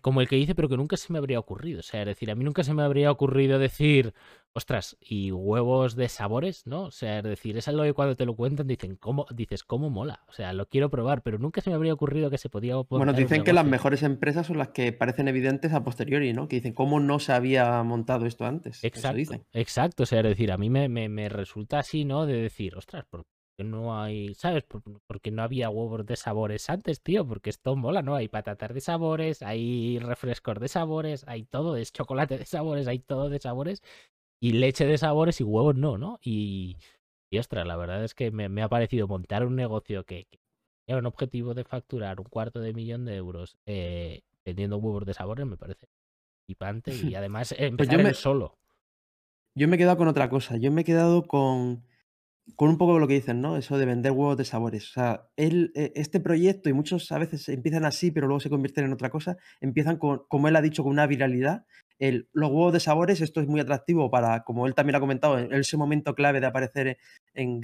[0.00, 1.80] como el que dice, pero que nunca se me habría ocurrido.
[1.80, 4.14] O sea, es decir, a mí nunca se me habría ocurrido decir,
[4.52, 6.84] ostras, y huevos de sabores, ¿no?
[6.84, 9.26] O sea, es decir, es algo que cuando te lo cuentan dicen, ¿cómo?
[9.34, 10.22] dices, ¿cómo mola?
[10.28, 12.76] O sea, lo quiero probar, pero nunca se me habría ocurrido que se podía.
[12.76, 16.46] Bueno, dicen que las mejores empresas son las que parecen evidentes a posteriori, ¿no?
[16.46, 18.84] Que dicen, ¿cómo no se había montado esto antes?
[18.84, 19.44] Exacto.
[19.52, 20.02] Exacto.
[20.04, 22.24] O sea, es decir, a mí me, me, me resulta así, ¿no?
[22.24, 23.24] De decir, ostras, ¿por
[23.64, 24.64] no hay, ¿sabes?
[25.06, 28.14] Porque no había huevos de sabores antes, tío, porque esto mola, ¿no?
[28.14, 32.98] Hay patatas de sabores, hay refrescos de sabores, hay todo, es chocolate de sabores, hay
[32.98, 33.82] todo de sabores,
[34.40, 36.18] y leche de sabores y huevos no, ¿no?
[36.22, 36.76] Y,
[37.30, 41.06] y ostras, la verdad es que me, ha parecido montar un negocio que, que un
[41.06, 45.56] objetivo de facturar un cuarto de millón de euros eh, vendiendo huevos de sabores, me
[45.56, 45.86] parece
[46.46, 48.58] flipante y además pues empezar pues solo.
[49.54, 51.84] Yo me he quedado con otra cosa, yo me he quedado con
[52.56, 53.56] con un poco lo que dicen, ¿no?
[53.56, 54.88] Eso de vender huevos de sabores.
[54.90, 58.50] O sea, él, e, este proyecto, y muchos a veces empiezan así, pero luego se
[58.50, 61.66] convierten en otra cosa, empiezan con, como él ha dicho, con una viralidad.
[61.98, 65.38] El, los huevos de sabores, esto es muy atractivo para, como él también ha comentado,
[65.38, 66.98] en ese momento clave de aparecer
[67.34, 67.60] en,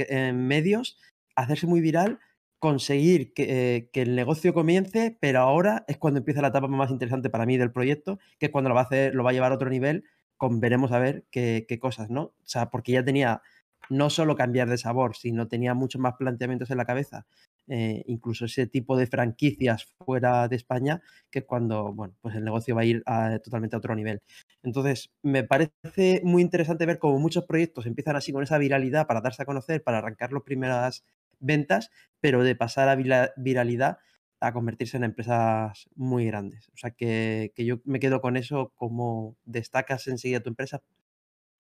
[0.47, 0.99] medios,
[1.35, 2.19] hacerse muy viral,
[2.59, 7.31] conseguir que, que, el negocio comience, pero ahora es cuando empieza la etapa más interesante
[7.31, 9.53] para mí del proyecto, que es cuando lo va a hacer, lo va a llevar
[9.53, 10.05] a otro nivel,
[10.37, 12.23] con veremos a ver qué, qué cosas, ¿no?
[12.23, 13.43] O sea, porque ya tenía
[13.91, 17.27] no solo cambiar de sabor, sino tenía muchos más planteamientos en la cabeza,
[17.69, 22.75] eh, incluso ese tipo de franquicias fuera de España, que cuando, bueno, pues el negocio
[22.75, 23.03] va a ir
[23.43, 24.23] totalmente a otro nivel.
[24.63, 29.21] Entonces, me parece muy interesante ver cómo muchos proyectos empiezan así con esa viralidad para
[29.21, 31.05] darse a conocer, para arrancar las primeras
[31.39, 31.91] ventas,
[32.21, 32.97] pero de pasar a
[33.37, 33.99] viralidad
[34.41, 36.69] a convertirse en empresas muy grandes.
[36.75, 40.83] O sea que, que yo me quedo con eso, como destacas enseguida tu empresa,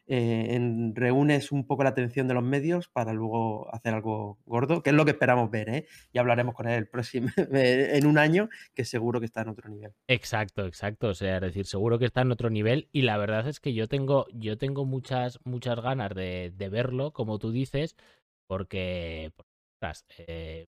[0.09, 4.83] eh, en, reúnes un poco la atención de los medios para luego hacer algo gordo,
[4.83, 5.87] que es lo que esperamos ver, ¿eh?
[6.13, 9.69] Ya hablaremos con él el próximo, en un año, que seguro que está en otro
[9.69, 9.93] nivel.
[10.07, 11.09] Exacto, exacto.
[11.09, 12.89] O sea, es decir, seguro que está en otro nivel.
[12.93, 17.39] Y la verdad es que yo tengo, yo tengo muchas, muchas ganas de, verlo, como
[17.39, 17.97] tú dices,
[18.47, 19.33] porque,
[20.19, 20.67] eh,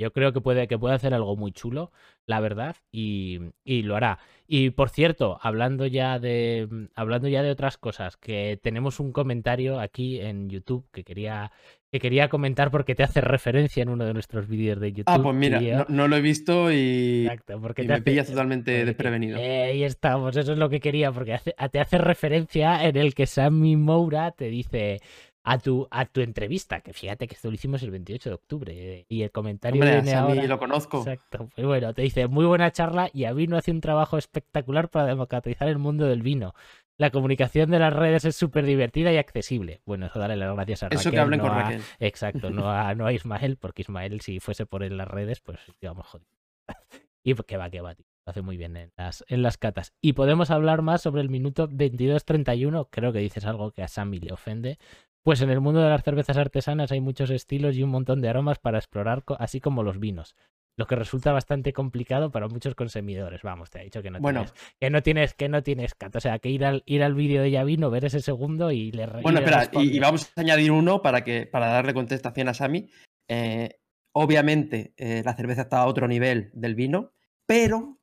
[0.00, 1.92] yo creo que puede, que puede hacer algo muy chulo,
[2.24, 4.18] la verdad, y, lo hará.
[4.46, 9.78] Y por cierto, hablando ya de hablando ya de otras cosas, que tenemos un comentario
[9.78, 11.52] aquí en YouTube que quería
[11.92, 15.14] que quería comentar porque te hace referencia en uno de nuestros vídeos de ah, YouTube.
[15.14, 19.36] Ah, pues mira, no, lo he visto y, Exacto, porque te me pillas totalmente desprevenido.
[19.38, 21.38] ahí estamos, eso es lo que quería, porque
[21.70, 25.00] te hace referencia en el que Sammy Moura te dice
[25.42, 28.72] a tu, a tu entrevista, que fíjate que esto lo hicimos el 28 de octubre
[28.72, 30.42] eh, y el comentario Hombre, viene ahora.
[30.44, 30.98] lo conozco.
[30.98, 31.48] Exacto.
[31.54, 35.68] Pues bueno, te dice, muy buena charla y Avino hace un trabajo espectacular para democratizar
[35.68, 36.54] el mundo del vino.
[36.98, 39.80] La comunicación de las redes es súper divertida y accesible.
[39.86, 41.00] Bueno, eso dale las gracias a Raquel.
[41.00, 41.80] Eso que hablen con Raquel.
[41.98, 45.58] Exacto, no a, no a Ismael, porque Ismael si fuese por en las redes, pues
[45.80, 46.26] digamos, joder.
[47.24, 48.04] y que va, que va, tío.
[48.26, 49.94] Lo hace muy bien en las, en las catas.
[50.02, 52.88] Y podemos hablar más sobre el minuto 22-31.
[52.90, 54.78] Creo que dices algo que a Sammy le ofende.
[55.22, 58.28] Pues en el mundo de las cervezas artesanas hay muchos estilos y un montón de
[58.28, 60.34] aromas para explorar, así como los vinos.
[60.76, 63.42] Lo que resulta bastante complicado para muchos consumidores.
[63.42, 66.38] Vamos, te ha dicho que no tienes, que no tienes, que no tienes O sea,
[66.38, 69.68] que ir al, ir al vídeo de Yavino, ver ese segundo y le Bueno, espera,
[69.72, 72.88] y, vamos a añadir uno para que, para darle contestación a Sami.
[73.28, 73.78] Eh,
[74.12, 77.12] obviamente, eh, la cerveza está a otro nivel del vino,
[77.44, 77.99] pero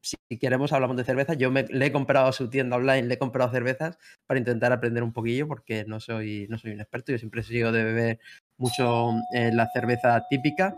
[0.00, 1.36] si queremos hablamos de cervezas.
[1.36, 4.72] Yo me, le he comprado a su tienda online, le he comprado cervezas para intentar
[4.72, 7.12] aprender un poquillo porque no soy, no soy un experto.
[7.12, 8.20] Yo siempre he sido de beber
[8.56, 10.76] mucho eh, la cerveza típica.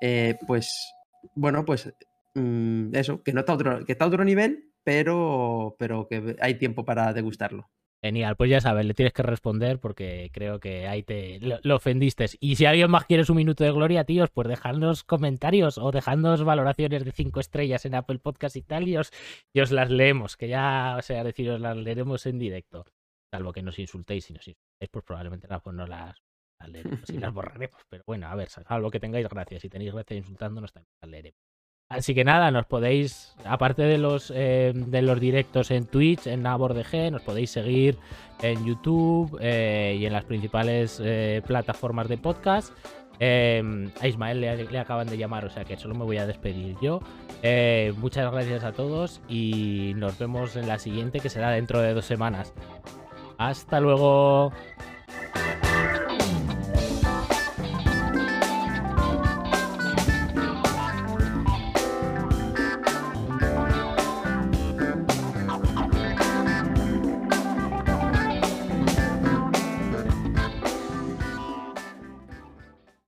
[0.00, 0.94] Eh, pues
[1.34, 1.92] bueno, pues
[2.34, 6.54] mm, eso, que no está otro, que está a otro nivel, pero, pero que hay
[6.54, 7.68] tiempo para degustarlo.
[8.06, 12.26] Genial, pues ya sabes, le tienes que responder porque creo que ahí te lo, ofendiste.
[12.38, 16.44] Y si alguien más quiere su minuto de gloria, tíos, pues dejadnos comentarios o dejadnos
[16.44, 19.10] valoraciones de cinco estrellas en Apple Podcast y tal, y os,
[19.72, 22.84] las leemos, que ya, o sea, decir, os las leeremos en directo.
[23.34, 26.16] Salvo que nos insultéis, si nos insultéis, pues probablemente pues no las,
[26.64, 27.82] leeremos y las borraremos.
[27.88, 29.58] Pero bueno, a ver, salvo que tengáis gracia.
[29.58, 31.45] Si tenéis gracia insultándonos, también las leeremos.
[31.88, 36.42] Así que nada, nos podéis, aparte de los, eh, de los directos en Twitch, en
[36.42, 37.96] NaborDG, nos podéis seguir
[38.42, 42.72] en YouTube eh, y en las principales eh, plataformas de podcast.
[43.20, 47.00] a Ismael le, acaban de llamar, o sea que solo me voy a despedir yo.
[47.98, 52.04] muchas gracias a todos y nos vemos en la siguiente que será dentro de dos
[52.04, 52.52] semanas.
[53.38, 54.52] Hasta luego.